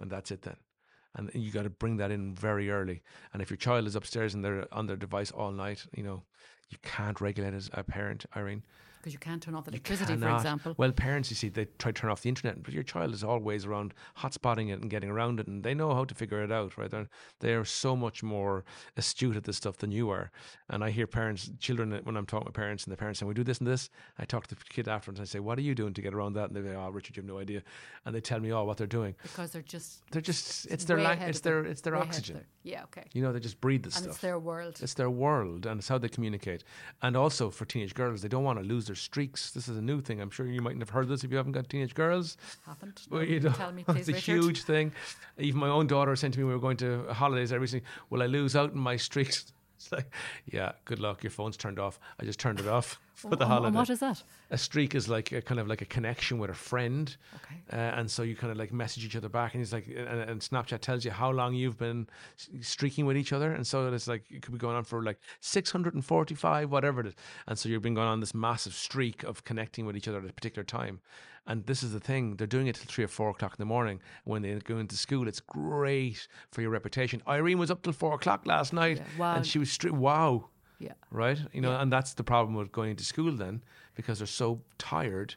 and 0.00 0.10
that's 0.10 0.30
it 0.30 0.42
then 0.42 0.56
and 1.14 1.30
you 1.34 1.50
got 1.50 1.62
to 1.62 1.70
bring 1.70 1.96
that 1.98 2.10
in 2.10 2.34
very 2.34 2.70
early. 2.70 3.02
And 3.32 3.40
if 3.40 3.50
your 3.50 3.56
child 3.56 3.86
is 3.86 3.96
upstairs 3.96 4.34
and 4.34 4.44
they're 4.44 4.66
on 4.72 4.86
their 4.86 4.96
device 4.96 5.30
all 5.30 5.52
night, 5.52 5.86
you 5.94 6.02
know, 6.02 6.22
you 6.70 6.78
can't 6.82 7.20
regulate 7.20 7.54
as 7.54 7.70
a 7.72 7.84
parent, 7.84 8.26
Irene 8.36 8.62
because 9.04 9.12
you 9.12 9.18
can't 9.18 9.42
turn 9.42 9.54
off 9.54 9.66
the 9.66 9.70
electricity, 9.70 10.16
for 10.16 10.30
example. 10.30 10.74
Well, 10.78 10.90
parents, 10.90 11.28
you 11.30 11.36
see, 11.36 11.50
they 11.50 11.66
try 11.78 11.92
to 11.92 12.00
turn 12.00 12.10
off 12.10 12.22
the 12.22 12.30
internet, 12.30 12.62
but 12.62 12.72
your 12.72 12.82
child 12.82 13.12
is 13.12 13.22
always 13.22 13.66
around 13.66 13.92
hotspotting 14.16 14.70
it 14.70 14.80
and 14.80 14.88
getting 14.88 15.10
around 15.10 15.40
it, 15.40 15.46
and 15.46 15.62
they 15.62 15.74
know 15.74 15.94
how 15.94 16.06
to 16.06 16.14
figure 16.14 16.42
it 16.42 16.50
out, 16.50 16.78
right? 16.78 16.90
They're, 16.90 17.10
they're 17.40 17.66
so 17.66 17.94
much 17.94 18.22
more 18.22 18.64
astute 18.96 19.36
at 19.36 19.44
this 19.44 19.58
stuff 19.58 19.76
than 19.76 19.92
you 19.92 20.08
are. 20.08 20.30
And 20.70 20.82
I 20.82 20.88
hear 20.88 21.06
parents, 21.06 21.50
children, 21.58 21.92
uh, 21.92 22.00
when 22.04 22.16
I'm 22.16 22.24
talking 22.24 22.46
with 22.46 22.54
parents, 22.54 22.84
and 22.84 22.92
the 22.92 22.96
parents 22.96 23.20
saying, 23.20 23.28
"We 23.28 23.34
do 23.34 23.44
this 23.44 23.58
and 23.58 23.66
this." 23.66 23.90
I 24.18 24.24
talk 24.24 24.46
to 24.46 24.54
the 24.54 24.62
kid 24.64 24.88
afterwards, 24.88 25.20
and 25.20 25.26
I 25.26 25.28
say, 25.28 25.40
"What 25.40 25.58
are 25.58 25.62
you 25.62 25.74
doing 25.74 25.92
to 25.92 26.00
get 26.00 26.14
around 26.14 26.32
that?" 26.34 26.48
And 26.48 26.56
they 26.56 26.66
say, 26.66 26.74
"Oh, 26.74 26.88
Richard, 26.88 27.16
you 27.18 27.22
have 27.22 27.28
no 27.28 27.38
idea," 27.38 27.62
and 28.06 28.14
they 28.14 28.22
tell 28.22 28.40
me 28.40 28.52
all 28.52 28.66
what 28.66 28.78
they're 28.78 28.86
doing 28.86 29.14
because 29.22 29.50
they're 29.50 29.60
just 29.60 30.02
they're 30.12 30.22
just 30.22 30.66
it's 30.70 30.86
their 30.86 30.98
lang- 30.98 31.20
it's 31.20 31.40
their 31.40 31.62
it's 31.64 31.82
their 31.82 31.96
oxygen. 31.96 32.36
Their, 32.36 32.46
yeah, 32.62 32.84
okay. 32.84 33.04
You 33.12 33.20
know, 33.22 33.34
they 33.34 33.40
just 33.40 33.60
breathe 33.60 33.82
this 33.82 33.96
and 33.96 34.04
stuff. 34.04 34.14
It's 34.14 34.22
their 34.22 34.38
world. 34.38 34.78
It's 34.80 34.94
their 34.94 35.10
world, 35.10 35.66
and 35.66 35.78
it's 35.78 35.88
how 35.88 35.98
they 35.98 36.08
communicate. 36.08 36.64
And 37.02 37.18
also 37.18 37.50
for 37.50 37.66
teenage 37.66 37.94
girls, 37.94 38.22
they 38.22 38.28
don't 38.28 38.44
want 38.44 38.58
to 38.58 38.64
lose 38.64 38.86
their 38.86 38.93
streaks. 38.94 39.50
This 39.50 39.68
is 39.68 39.76
a 39.76 39.82
new 39.82 40.00
thing. 40.00 40.20
I'm 40.20 40.30
sure 40.30 40.46
you 40.46 40.60
mightn't 40.62 40.82
have 40.82 40.90
heard 40.90 41.08
this 41.08 41.24
if 41.24 41.30
you 41.30 41.36
haven't 41.36 41.52
got 41.52 41.68
teenage 41.68 41.94
girls. 41.94 42.36
Haven't. 42.66 43.02
Well, 43.10 43.22
you 43.22 43.40
know, 43.40 43.50
Tell 43.52 43.72
me, 43.72 43.84
please, 43.86 44.00
It's 44.00 44.08
a 44.08 44.12
Richard. 44.12 44.42
huge 44.44 44.62
thing. 44.62 44.92
Even 45.38 45.60
my 45.60 45.68
own 45.68 45.86
daughter 45.86 46.14
said 46.16 46.32
to 46.34 46.38
me, 46.38 46.44
we 46.44 46.52
were 46.52 46.58
going 46.60 46.76
to 46.78 47.04
holidays 47.12 47.52
I 47.52 47.56
recently, 47.56 47.84
will 48.10 48.22
I 48.22 48.26
lose 48.26 48.54
out 48.56 48.72
in 48.72 48.78
my 48.78 48.96
streaks? 48.96 49.52
It's 49.76 49.90
like, 49.92 50.10
yeah, 50.50 50.72
good 50.86 50.98
luck. 51.00 51.22
Your 51.24 51.32
phone's 51.32 51.56
turned 51.58 51.78
off. 51.80 51.98
I 52.18 52.24
just 52.24 52.38
turned 52.38 52.58
it 52.60 52.66
off. 52.68 52.98
For 53.14 53.36
the 53.36 53.46
holiday. 53.46 53.74
What 53.76 53.88
is 53.90 54.00
that? 54.00 54.22
a 54.50 54.58
streak 54.58 54.94
is 54.94 55.08
like 55.08 55.32
a 55.32 55.40
kind 55.40 55.58
of 55.58 55.66
like 55.66 55.80
a 55.80 55.84
connection 55.86 56.38
with 56.38 56.50
a 56.50 56.54
friend. 56.54 57.16
Okay. 57.36 57.56
Uh, 57.72 57.98
and 57.98 58.10
so 58.10 58.22
you 58.22 58.36
kind 58.36 58.50
of 58.52 58.58
like 58.58 58.72
message 58.72 59.04
each 59.04 59.16
other 59.16 59.28
back, 59.28 59.54
and 59.54 59.60
he's 59.60 59.72
like, 59.72 59.86
and, 59.88 59.98
and 60.30 60.40
Snapchat 60.40 60.80
tells 60.80 61.04
you 61.04 61.10
how 61.10 61.30
long 61.30 61.54
you've 61.54 61.78
been 61.78 62.06
streaking 62.60 63.06
with 63.06 63.16
each 63.16 63.32
other, 63.32 63.52
and 63.52 63.66
so 63.66 63.92
it's 63.92 64.06
like 64.08 64.24
it 64.30 64.42
could 64.42 64.52
be 64.52 64.58
going 64.58 64.76
on 64.76 64.84
for 64.84 65.02
like 65.02 65.18
six 65.40 65.70
hundred 65.70 65.94
and 65.94 66.04
forty-five, 66.04 66.70
whatever 66.70 67.00
it 67.00 67.06
is, 67.06 67.14
and 67.46 67.58
so 67.58 67.68
you've 67.68 67.82
been 67.82 67.94
going 67.94 68.08
on 68.08 68.20
this 68.20 68.34
massive 68.34 68.74
streak 68.74 69.22
of 69.24 69.44
connecting 69.44 69.86
with 69.86 69.96
each 69.96 70.08
other 70.08 70.18
at 70.18 70.28
a 70.28 70.32
particular 70.32 70.64
time, 70.64 71.00
and 71.46 71.64
this 71.66 71.82
is 71.82 71.92
the 71.92 72.00
thing 72.00 72.36
they're 72.36 72.46
doing 72.46 72.66
it 72.66 72.74
till 72.76 72.86
three 72.86 73.04
or 73.04 73.08
four 73.08 73.30
o'clock 73.30 73.52
in 73.52 73.56
the 73.62 73.64
morning 73.66 74.00
when 74.24 74.42
they 74.42 74.54
go 74.56 74.78
into 74.78 74.96
school. 74.96 75.26
It's 75.26 75.40
great 75.40 76.28
for 76.50 76.60
your 76.62 76.70
reputation. 76.70 77.22
Irene 77.26 77.58
was 77.58 77.70
up 77.70 77.82
till 77.82 77.92
four 77.92 78.14
o'clock 78.14 78.46
last 78.46 78.72
night, 78.72 78.98
Yeah, 78.98 79.04
wow. 79.18 79.36
and 79.36 79.46
she 79.46 79.58
was 79.58 79.68
stre- 79.70 79.90
wow, 79.92 80.48
Yeah. 80.84 80.92
right? 81.10 81.38
You 81.52 81.60
know, 81.60 81.72
Yeah. 81.72 81.82
and 81.82 81.92
that's 81.92 82.12
the 82.14 82.24
problem 82.24 82.54
with 82.54 82.70
going 82.72 82.90
into 82.90 83.04
school 83.04 83.32
then 83.44 83.62
because 83.94 84.18
they're 84.18 84.26
so 84.44 84.60
tired. 84.78 85.34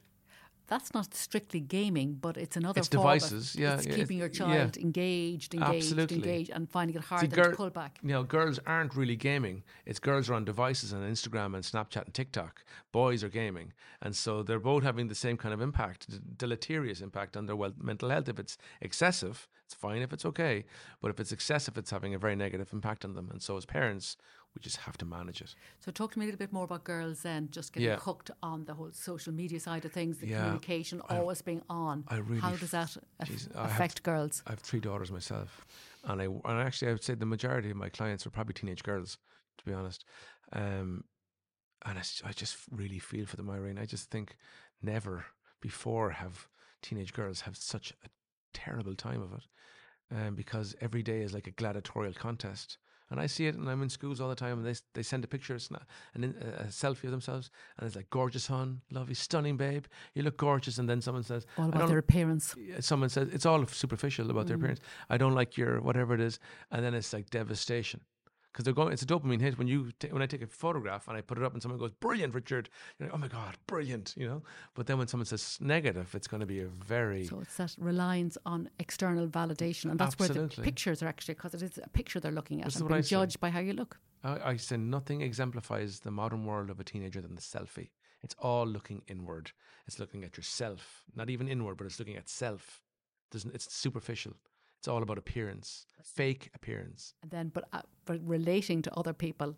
That's 0.73 0.93
not 0.93 1.13
strictly 1.15 1.61
gaming, 1.61 2.15
but 2.15 2.35
it's 2.35 2.57
another 2.57 2.79
It's 2.79 2.89
form 2.89 3.07
of- 3.07 3.13
devices, 3.21 3.55
yeah, 3.55 3.75
It's 3.75 3.85
yeah, 3.87 3.95
keeping 3.95 4.17
your 4.17 4.27
it's- 4.27 4.37
yeah. 4.41 4.57
child 4.57 4.75
engaged, 4.75 5.53
engaged, 5.53 5.75
Absolutely. 5.75 6.17
engaged, 6.17 6.49
and 6.49 6.69
finding 6.69 6.97
it 6.97 7.03
hard 7.05 7.21
See, 7.21 7.27
girl- 7.27 7.51
to 7.51 7.55
pull 7.55 7.69
back. 7.69 7.99
You 8.03 8.09
know, 8.09 8.23
girls 8.25 8.59
aren't 8.65 8.93
really 8.93 9.15
gaming. 9.15 9.63
It's 9.85 9.99
girls 9.99 10.29
are 10.29 10.33
on 10.33 10.43
devices 10.43 10.91
on 10.91 11.03
Instagram 11.09 11.55
and 11.55 11.63
Snapchat 11.63 12.03
and 12.07 12.13
TikTok. 12.13 12.65
Boys 12.91 13.23
are 13.23 13.29
gaming, 13.29 13.71
and 14.01 14.13
so 14.13 14.43
they're 14.43 14.59
both 14.59 14.83
having 14.83 15.07
the 15.07 15.15
same 15.15 15.37
kind 15.37 15.53
of 15.53 15.61
impact, 15.61 16.09
d- 16.09 16.19
deleterious 16.35 16.99
impact 16.99 17.37
on 17.37 17.45
their 17.45 17.55
well, 17.55 17.71
mental 17.91 18.09
health. 18.09 18.27
If 18.27 18.37
it's 18.37 18.57
excessive, 18.81 19.47
it's 19.63 19.73
fine 19.73 20.01
if 20.01 20.11
it's 20.11 20.25
okay, 20.25 20.65
but 20.99 21.11
if 21.11 21.19
it's 21.21 21.31
excessive, 21.31 21.77
it's 21.77 21.91
having 21.91 22.13
a 22.13 22.19
very 22.19 22.35
negative 22.35 22.73
impact 22.73 23.05
on 23.05 23.13
them. 23.13 23.29
And 23.31 23.41
so, 23.41 23.55
as 23.55 23.65
parents, 23.65 24.17
we 24.57 24.63
just 24.63 24.77
have 24.77 24.97
to 24.97 25.05
manage 25.05 25.39
it. 25.41 25.53
So 25.79 25.91
talk 25.91 26.13
to 26.13 26.19
me 26.19 26.25
a 26.25 26.27
little 26.27 26.39
bit 26.39 26.51
more 26.51 26.63
about 26.63 26.83
girls 26.83 27.21
then, 27.21 27.49
just 27.51 27.73
getting 27.73 27.89
Yeah. 27.89 27.97
hooked 27.99 28.31
on 28.41 28.65
the 28.65 28.73
whole 28.73 28.91
social 28.91 29.31
media 29.31 29.59
side 29.59 29.85
of 29.85 29.91
things, 29.91 30.17
the 30.17 30.27
Yeah. 30.27 30.37
communication 30.39 30.99
always 31.01 31.43
being 31.43 31.61
on. 31.69 32.05
I 32.07 32.17
really 32.17 32.39
How 32.41 32.55
does 32.55 32.71
that 32.71 32.97
aff- 33.19 33.29
Jeez, 33.29 33.55
I 33.55 33.61
have 33.63 33.71
affect 33.71 34.01
girls? 34.01 34.41
I 34.47 34.51
have 34.51 34.59
three 34.59 34.79
daughters 34.79 35.11
myself, 35.11 35.65
and 36.03 36.21
I 36.21 36.25
and 36.25 36.59
actually 36.59 36.89
I 36.89 36.93
would 36.93 37.03
say 37.03 37.13
the 37.13 37.25
majority 37.27 37.69
of 37.69 37.77
my 37.77 37.89
clients 37.89 38.25
are 38.25 38.31
probably 38.31 38.53
teenage 38.55 38.81
girls, 38.83 39.19
to 39.59 39.65
be 39.65 39.73
honest. 39.73 40.03
Um, 40.53 41.03
and 41.85 41.99
I 41.99 42.31
just 42.31 42.57
really 42.71 42.99
feel 42.99 43.27
for 43.27 43.35
them, 43.37 43.49
Irene. 43.51 43.77
I 43.77 43.85
just 43.85 44.09
think 44.09 44.37
never 44.81 45.25
before 45.61 46.09
have 46.11 46.47
teenage 46.81 47.13
girls 47.13 47.41
have 47.41 47.55
such 47.57 47.91
a 48.03 48.09
terrible 48.53 48.95
time 48.95 49.21
of 49.21 49.33
it, 49.33 49.45
um, 50.15 50.33
because 50.35 50.75
every 50.81 51.03
day 51.03 51.21
is 51.21 51.33
like 51.33 51.45
a 51.47 51.51
gladiatorial 51.51 52.13
contest. 52.15 52.79
And 53.09 53.19
I 53.19 53.27
see 53.27 53.47
it, 53.47 53.55
and 53.55 53.69
I'm 53.69 53.81
in 53.81 53.89
schools 53.89 54.19
all 54.19 54.29
the 54.29 54.35
time, 54.35 54.57
and 54.57 54.65
they 54.65 54.75
they 54.93 55.03
send 55.03 55.23
a 55.23 55.27
picture, 55.27 55.55
a, 55.55 55.57
sna- 55.57 55.85
an, 56.13 56.23
in- 56.23 56.35
a 56.59 56.65
selfie 56.65 57.05
of 57.05 57.11
themselves, 57.11 57.49
and 57.77 57.87
it's 57.87 57.95
like 57.95 58.09
gorgeous, 58.09 58.47
hon, 58.47 58.81
lovely, 58.91 59.13
stunning, 59.13 59.57
babe. 59.57 59.85
You 60.13 60.23
look 60.23 60.37
gorgeous, 60.37 60.77
and 60.77 60.89
then 60.89 61.01
someone 61.01 61.23
says, 61.23 61.45
All 61.57 61.69
about 61.69 61.87
their 61.87 61.99
appearance. 61.99 62.55
Uh, 62.55 62.81
someone 62.81 63.09
says 63.09 63.29
it's 63.31 63.45
all 63.45 63.65
superficial 63.65 64.29
about 64.29 64.47
their 64.47 64.57
mm. 64.57 64.61
appearance. 64.61 64.81
I 65.09 65.17
don't 65.17 65.35
like 65.35 65.57
your 65.57 65.81
whatever 65.81 66.13
it 66.13 66.21
is, 66.21 66.39
and 66.71 66.83
then 66.83 66.93
it's 66.93 67.13
like 67.13 67.29
devastation 67.29 68.01
because 68.57 68.65
they're 68.65 68.73
going. 68.73 68.91
It's 68.91 69.03
a 69.03 69.05
dopamine 69.05 69.39
hit 69.39 69.55
when 69.59 69.67
you 69.67 69.91
ta- 69.99 70.07
when 70.09 70.23
I 70.23 70.25
take 70.25 70.41
a 70.41 70.47
photograph 70.47 71.07
and 71.07 71.15
I 71.15 71.21
put 71.21 71.37
it 71.37 71.43
up 71.43 71.53
and 71.53 71.61
someone 71.61 71.79
goes 71.79 71.91
brilliant, 71.91 72.33
Richard. 72.33 72.69
You're 72.97 73.07
like, 73.07 73.15
oh 73.15 73.19
my 73.19 73.27
god, 73.27 73.55
brilliant, 73.67 74.15
you 74.17 74.27
know. 74.27 74.41
But 74.73 74.87
then 74.87 74.97
when 74.97 75.07
someone 75.07 75.27
says 75.27 75.59
negative, 75.61 76.15
it's 76.15 76.27
going 76.27 76.39
to 76.39 76.47
be 76.47 76.61
a 76.61 76.65
very 76.67 77.25
So 77.25 77.39
it's 77.39 77.55
that 77.57 77.75
reliance 77.77 78.35
on 78.47 78.71
external 78.79 79.27
validation, 79.27 79.91
and 79.91 79.99
that's 79.99 80.17
where 80.17 80.27
the 80.29 80.47
pictures 80.47 81.03
are 81.03 81.07
actually 81.07 81.35
because 81.35 81.53
it 81.53 81.61
is 81.61 81.77
a 81.83 81.89
picture 81.89 82.19
they're 82.19 82.31
looking 82.31 82.61
at 82.61 82.65
This 82.65 82.77
and 82.77 82.87
being 82.89 83.03
say. 83.03 83.09
judged 83.09 83.39
by 83.39 83.51
how 83.51 83.59
you 83.59 83.73
look. 83.73 83.99
I, 84.23 84.39
I 84.51 84.55
say 84.57 84.77
nothing 84.77 85.21
exemplifies 85.21 85.99
the 85.99 86.09
modern 86.09 86.43
world 86.43 86.71
of 86.71 86.79
a 86.79 86.83
teenager 86.83 87.21
than 87.21 87.35
the 87.35 87.41
selfie. 87.41 87.89
It's 88.23 88.35
all 88.39 88.65
looking 88.65 89.03
inward. 89.07 89.51
It's 89.85 89.99
looking 89.99 90.23
at 90.23 90.35
yourself, 90.35 91.03
not 91.15 91.29
even 91.29 91.47
inward, 91.47 91.77
but 91.77 91.85
it's 91.85 91.99
looking 91.99 92.17
at 92.17 92.27
self. 92.27 92.81
There's, 93.29 93.45
it's 93.45 93.71
superficial. 93.71 94.33
It's 94.79 94.87
all 94.87 95.01
about 95.03 95.17
appearance, 95.17 95.85
fake 96.03 96.49
appearance. 96.53 97.13
And 97.23 97.31
then, 97.31 97.49
but 97.53 97.65
uh, 97.73 97.81
but 98.05 98.19
relating 98.27 98.81
to 98.83 98.93
other 98.95 99.13
people 99.13 99.55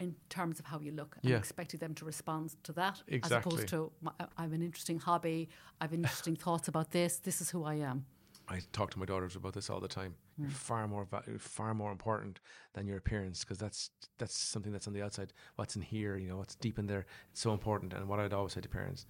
in 0.00 0.14
terms 0.28 0.58
of 0.58 0.66
how 0.66 0.80
you 0.80 0.92
look 0.92 1.16
and 1.22 1.30
Yeah. 1.30 1.38
expecting 1.38 1.78
them 1.80 1.94
to 1.94 2.04
respond 2.04 2.54
to 2.64 2.72
that, 2.72 3.02
as 3.22 3.30
opposed 3.32 3.68
to 3.68 3.92
I 4.38 4.42
have 4.42 4.52
an 4.52 4.62
interesting 4.62 4.98
hobby, 4.98 5.48
I 5.80 5.84
have 5.84 5.94
interesting 5.94 6.36
thoughts 6.44 6.68
about 6.68 6.90
this. 6.90 7.18
This 7.20 7.40
is 7.40 7.50
who 7.50 7.64
I 7.64 7.74
am. 7.76 8.04
I 8.46 8.60
talk 8.72 8.90
to 8.90 8.98
my 8.98 9.06
daughters 9.06 9.36
about 9.36 9.54
this 9.54 9.70
all 9.70 9.80
the 9.80 9.88
time. 9.88 10.16
You're 10.36 10.50
far 10.50 10.86
more 10.86 11.06
far 11.38 11.72
more 11.74 11.90
important 11.92 12.40
than 12.74 12.86
your 12.86 12.98
appearance 12.98 13.40
because 13.44 13.56
that's 13.56 13.90
that's 14.18 14.36
something 14.36 14.72
that's 14.72 14.86
on 14.86 14.92
the 14.92 15.02
outside. 15.02 15.32
What's 15.56 15.76
in 15.76 15.82
here, 15.82 16.16
you 16.18 16.28
know, 16.28 16.36
what's 16.36 16.54
deep 16.56 16.78
in 16.78 16.86
there. 16.86 17.06
It's 17.30 17.40
so 17.40 17.52
important. 17.52 17.94
And 17.94 18.06
what 18.08 18.20
I'd 18.20 18.34
always 18.34 18.52
say 18.52 18.60
to 18.60 18.68
parents, 18.68 19.06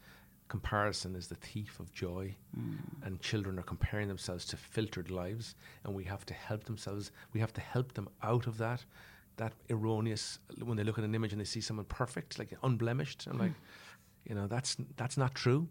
comparison 0.48 1.16
is 1.16 1.28
the 1.28 1.34
thief 1.34 1.80
of 1.80 1.92
joy, 1.92 2.34
mm. 2.58 2.76
and 3.04 3.20
children 3.20 3.58
are 3.58 3.62
comparing 3.62 4.08
themselves 4.08 4.44
to 4.46 4.56
filtered 4.56 5.10
lives, 5.10 5.54
and 5.84 5.94
we 5.94 6.04
have 6.04 6.24
to 6.26 6.34
help 6.34 6.64
themselves. 6.64 7.10
We 7.32 7.40
have 7.40 7.52
to 7.54 7.60
help 7.60 7.94
them 7.94 8.08
out 8.22 8.46
of 8.46 8.58
that. 8.58 8.84
That 9.36 9.52
erroneous 9.68 10.38
when 10.62 10.76
they 10.76 10.84
look 10.84 10.98
at 10.98 11.04
an 11.04 11.14
image 11.14 11.32
and 11.32 11.40
they 11.40 11.46
see 11.46 11.60
someone 11.60 11.86
perfect, 11.86 12.38
like 12.38 12.56
unblemished, 12.62 13.26
and 13.26 13.38
like, 13.38 13.50
mm. 13.50 14.28
you 14.28 14.34
know, 14.34 14.46
that's 14.46 14.76
that's 14.96 15.16
not 15.16 15.34
true. 15.34 15.68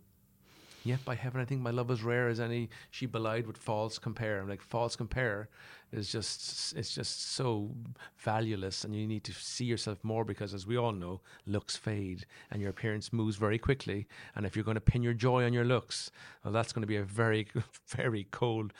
Yet 0.84 1.04
by 1.06 1.16
heaven, 1.16 1.40
I 1.40 1.46
think 1.46 1.62
my 1.62 1.72
love 1.72 1.90
is 1.92 2.04
rare 2.04 2.28
as 2.28 2.42
any 2.42 2.70
she 2.92 3.06
belied 3.06 3.48
with 3.48 3.58
false 3.58 3.98
compare. 3.98 4.42
I'm 4.42 4.50
like 4.50 4.62
false 4.62 4.96
compare 4.98 5.48
is 5.94 6.12
just 6.12 6.76
it's 6.76 6.94
just 6.94 7.34
so 7.34 7.70
valueless, 8.18 8.84
and 8.84 8.96
you 8.96 9.08
need 9.08 9.24
to 9.24 9.34
see 9.34 9.66
yourself 9.66 10.04
more 10.04 10.26
because, 10.26 10.54
as 10.54 10.68
we 10.68 10.78
all 10.78 10.92
know, 10.92 11.22
looks 11.46 11.78
fade 11.78 12.26
and 12.52 12.62
your 12.62 12.72
appearance 12.72 13.14
moves 13.14 13.38
very 13.38 13.58
quickly. 13.58 14.08
And 14.36 14.46
if 14.46 14.56
you're 14.56 14.66
going 14.66 14.76
to 14.76 14.82
pin 14.82 15.04
your 15.04 15.14
joy 15.14 15.46
on 15.46 15.54
your 15.54 15.66
looks, 15.66 16.12
well, 16.44 16.54
that's 16.54 16.74
going 16.74 16.82
to 16.82 16.88
be 16.88 16.98
a 16.98 17.04
very 17.04 17.48
very 17.88 18.28
cold. 18.32 18.74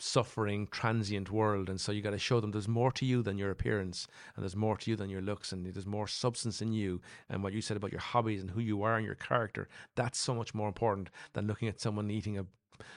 Suffering, 0.00 0.68
transient 0.70 1.30
world, 1.30 1.68
and 1.68 1.80
so 1.80 1.90
you 1.90 2.02
got 2.02 2.10
to 2.10 2.18
show 2.18 2.38
them 2.40 2.52
there's 2.52 2.68
more 2.68 2.92
to 2.92 3.04
you 3.04 3.20
than 3.22 3.36
your 3.36 3.50
appearance, 3.50 4.06
and 4.36 4.42
there's 4.44 4.54
more 4.54 4.76
to 4.76 4.90
you 4.90 4.96
than 4.96 5.10
your 5.10 5.20
looks, 5.20 5.50
and 5.50 5.66
there's 5.66 5.86
more 5.86 6.06
substance 6.06 6.62
in 6.62 6.72
you. 6.72 7.00
And 7.28 7.42
what 7.42 7.52
you 7.52 7.60
said 7.60 7.76
about 7.76 7.90
your 7.90 8.00
hobbies 8.00 8.40
and 8.40 8.50
who 8.50 8.60
you 8.60 8.82
are 8.84 8.96
and 8.96 9.04
your 9.04 9.16
character, 9.16 9.68
that's 9.96 10.18
so 10.18 10.34
much 10.34 10.54
more 10.54 10.68
important 10.68 11.10
than 11.32 11.48
looking 11.48 11.66
at 11.68 11.80
someone 11.80 12.10
eating 12.12 12.38
a 12.38 12.46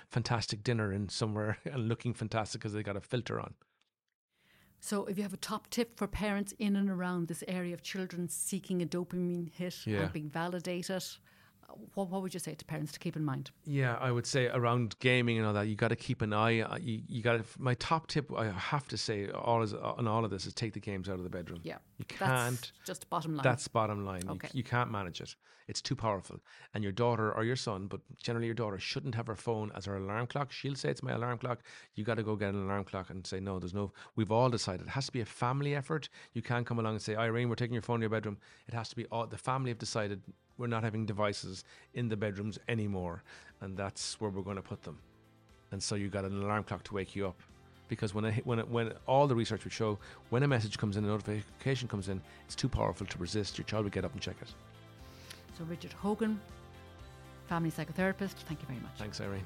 fantastic 0.09 0.63
dinner 0.63 0.93
in 0.93 1.09
somewhere 1.09 1.57
and 1.65 1.87
looking 1.87 2.13
fantastic 2.13 2.61
because 2.61 2.73
they 2.73 2.83
got 2.83 2.95
a 2.97 3.01
filter 3.01 3.39
on. 3.39 3.55
So, 4.79 5.05
if 5.05 5.17
you 5.17 5.23
have 5.23 5.33
a 5.33 5.37
top 5.37 5.69
tip 5.69 5.95
for 5.97 6.07
parents 6.07 6.53
in 6.57 6.75
and 6.75 6.89
around 6.89 7.27
this 7.27 7.43
area 7.47 7.73
of 7.73 7.83
children 7.83 8.27
seeking 8.29 8.81
a 8.81 8.85
dopamine 8.85 9.49
hit 9.51 9.75
Yeah. 9.85 10.01
and 10.01 10.13
being 10.13 10.29
validated, 10.29 11.03
what, 11.93 12.09
what 12.09 12.21
would 12.21 12.33
you 12.33 12.39
say 12.39 12.53
to 12.55 12.65
parents 12.65 12.91
to 12.93 12.99
keep 12.99 13.15
in 13.15 13.23
mind? 13.23 13.51
Yeah, 13.65 13.97
I 13.99 14.11
would 14.11 14.25
say 14.25 14.47
around 14.47 14.95
gaming 14.99 15.37
and 15.37 15.45
all 15.47 15.53
that, 15.53 15.67
you 15.67 15.75
got 15.75 15.89
to 15.89 15.95
keep 15.95 16.21
an 16.21 16.33
eye. 16.33 16.61
uh, 16.61 16.77
You, 16.77 17.01
you 17.07 17.21
got 17.21 17.33
to. 17.37 17.43
My 17.57 17.73
top 17.75 18.07
tip, 18.07 18.31
I 18.35 18.45
have 18.49 18.87
to 18.89 18.97
say, 18.97 19.29
all 19.29 19.61
is 19.61 19.73
on 19.73 20.07
all 20.07 20.25
of 20.25 20.31
this 20.31 20.45
is 20.45 20.53
take 20.53 20.73
the 20.73 20.79
games 20.79 21.09
out 21.09 21.15
of 21.15 21.23
the 21.23 21.29
bedroom. 21.29 21.59
Yeah, 21.63 21.77
you 21.97 22.05
can't. 22.05 22.71
just 22.85 23.09
bottom 23.09 23.35
line. 23.35 23.43
That's 23.43 23.67
bottom 23.67 24.05
line. 24.05 24.23
Okay. 24.29 24.49
You, 24.53 24.59
you 24.59 24.63
can't 24.63 24.91
manage 24.91 25.21
it. 25.21 25.35
It's 25.67 25.81
too 25.81 25.95
powerful. 25.95 26.37
And 26.73 26.83
your 26.83 26.91
daughter 26.91 27.31
or 27.31 27.45
your 27.45 27.55
son, 27.55 27.87
but 27.87 28.01
generally 28.21 28.47
your 28.47 28.55
daughter, 28.55 28.77
shouldn't 28.77 29.15
have 29.15 29.27
her 29.27 29.35
phone 29.35 29.71
as 29.73 29.85
her 29.85 29.95
alarm 29.95 30.27
clock. 30.27 30.51
She'll 30.51 30.75
say 30.75 30.89
it's 30.89 31.03
my 31.03 31.13
alarm 31.13 31.37
clock. 31.37 31.59
You 31.95 32.03
got 32.03 32.15
to 32.15 32.23
go 32.23 32.35
get 32.35 32.49
an 32.53 32.65
alarm 32.65 32.83
clock 32.83 33.09
and 33.09 33.25
say, 33.25 33.39
no, 33.39 33.57
there's 33.57 33.73
no, 33.73 33.93
we've 34.17 34.31
all 34.31 34.49
decided. 34.49 34.87
It 34.87 34.89
has 34.89 35.05
to 35.05 35.11
be 35.13 35.21
a 35.21 35.25
family 35.25 35.73
effort. 35.75 36.09
You 36.33 36.41
can't 36.41 36.65
come 36.65 36.79
along 36.79 36.93
and 36.95 37.01
say, 37.01 37.15
Irene, 37.15 37.47
we're 37.47 37.55
taking 37.55 37.73
your 37.73 37.83
phone 37.83 37.99
to 37.99 38.03
your 38.03 38.09
bedroom. 38.09 38.37
It 38.67 38.73
has 38.73 38.89
to 38.89 38.95
be 38.97 39.05
all, 39.05 39.27
the 39.27 39.37
family 39.37 39.69
have 39.69 39.77
decided 39.77 40.21
we're 40.61 40.67
not 40.67 40.83
having 40.83 41.05
devices 41.05 41.65
in 41.95 42.07
the 42.07 42.15
bedrooms 42.15 42.57
anymore. 42.69 43.23
And 43.59 43.75
that's 43.75 44.19
where 44.21 44.29
we're 44.29 44.43
going 44.43 44.55
to 44.55 44.61
put 44.61 44.83
them. 44.83 44.97
And 45.71 45.81
so 45.81 45.95
you 45.95 46.07
got 46.07 46.23
an 46.23 46.41
alarm 46.41 46.63
clock 46.63 46.83
to 46.83 46.93
wake 46.93 47.15
you 47.15 47.27
up. 47.27 47.39
Because 47.87 48.13
when, 48.13 48.23
it, 48.23 48.45
when, 48.45 48.59
it, 48.59 48.69
when 48.69 48.93
all 49.05 49.27
the 49.27 49.35
research 49.35 49.65
would 49.65 49.73
show, 49.73 49.99
when 50.29 50.43
a 50.43 50.47
message 50.47 50.77
comes 50.77 50.95
in, 50.95 51.03
a 51.03 51.07
notification 51.07 51.89
comes 51.89 52.07
in, 52.07 52.21
it's 52.45 52.55
too 52.55 52.69
powerful 52.69 53.05
to 53.05 53.17
resist. 53.17 53.57
Your 53.57 53.65
child 53.65 53.83
would 53.83 53.91
get 53.91 54.05
up 54.05 54.13
and 54.13 54.21
check 54.21 54.37
it. 54.41 54.47
so, 55.57 55.65
Richard 55.65 55.91
Hogan, 55.91 56.39
family 57.47 57.69
psychotherapist, 57.69 58.35
thank 58.47 58.61
you 58.61 58.67
very 58.67 58.79
much. 58.79 58.93
Thanks, 58.97 59.19
Irene. 59.19 59.43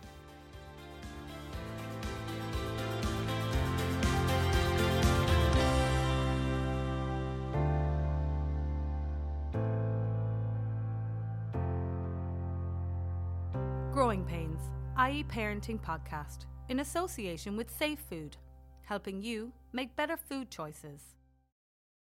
Parenting 15.35 15.81
Podcast, 15.81 16.45
in 16.69 16.79
association 16.79 17.57
with 17.57 17.69
Safe 17.69 17.99
Food, 17.99 18.37
helping 18.83 19.21
you 19.21 19.51
make 19.73 19.93
better 19.97 20.15
food 20.15 20.49
choices. 20.49 21.13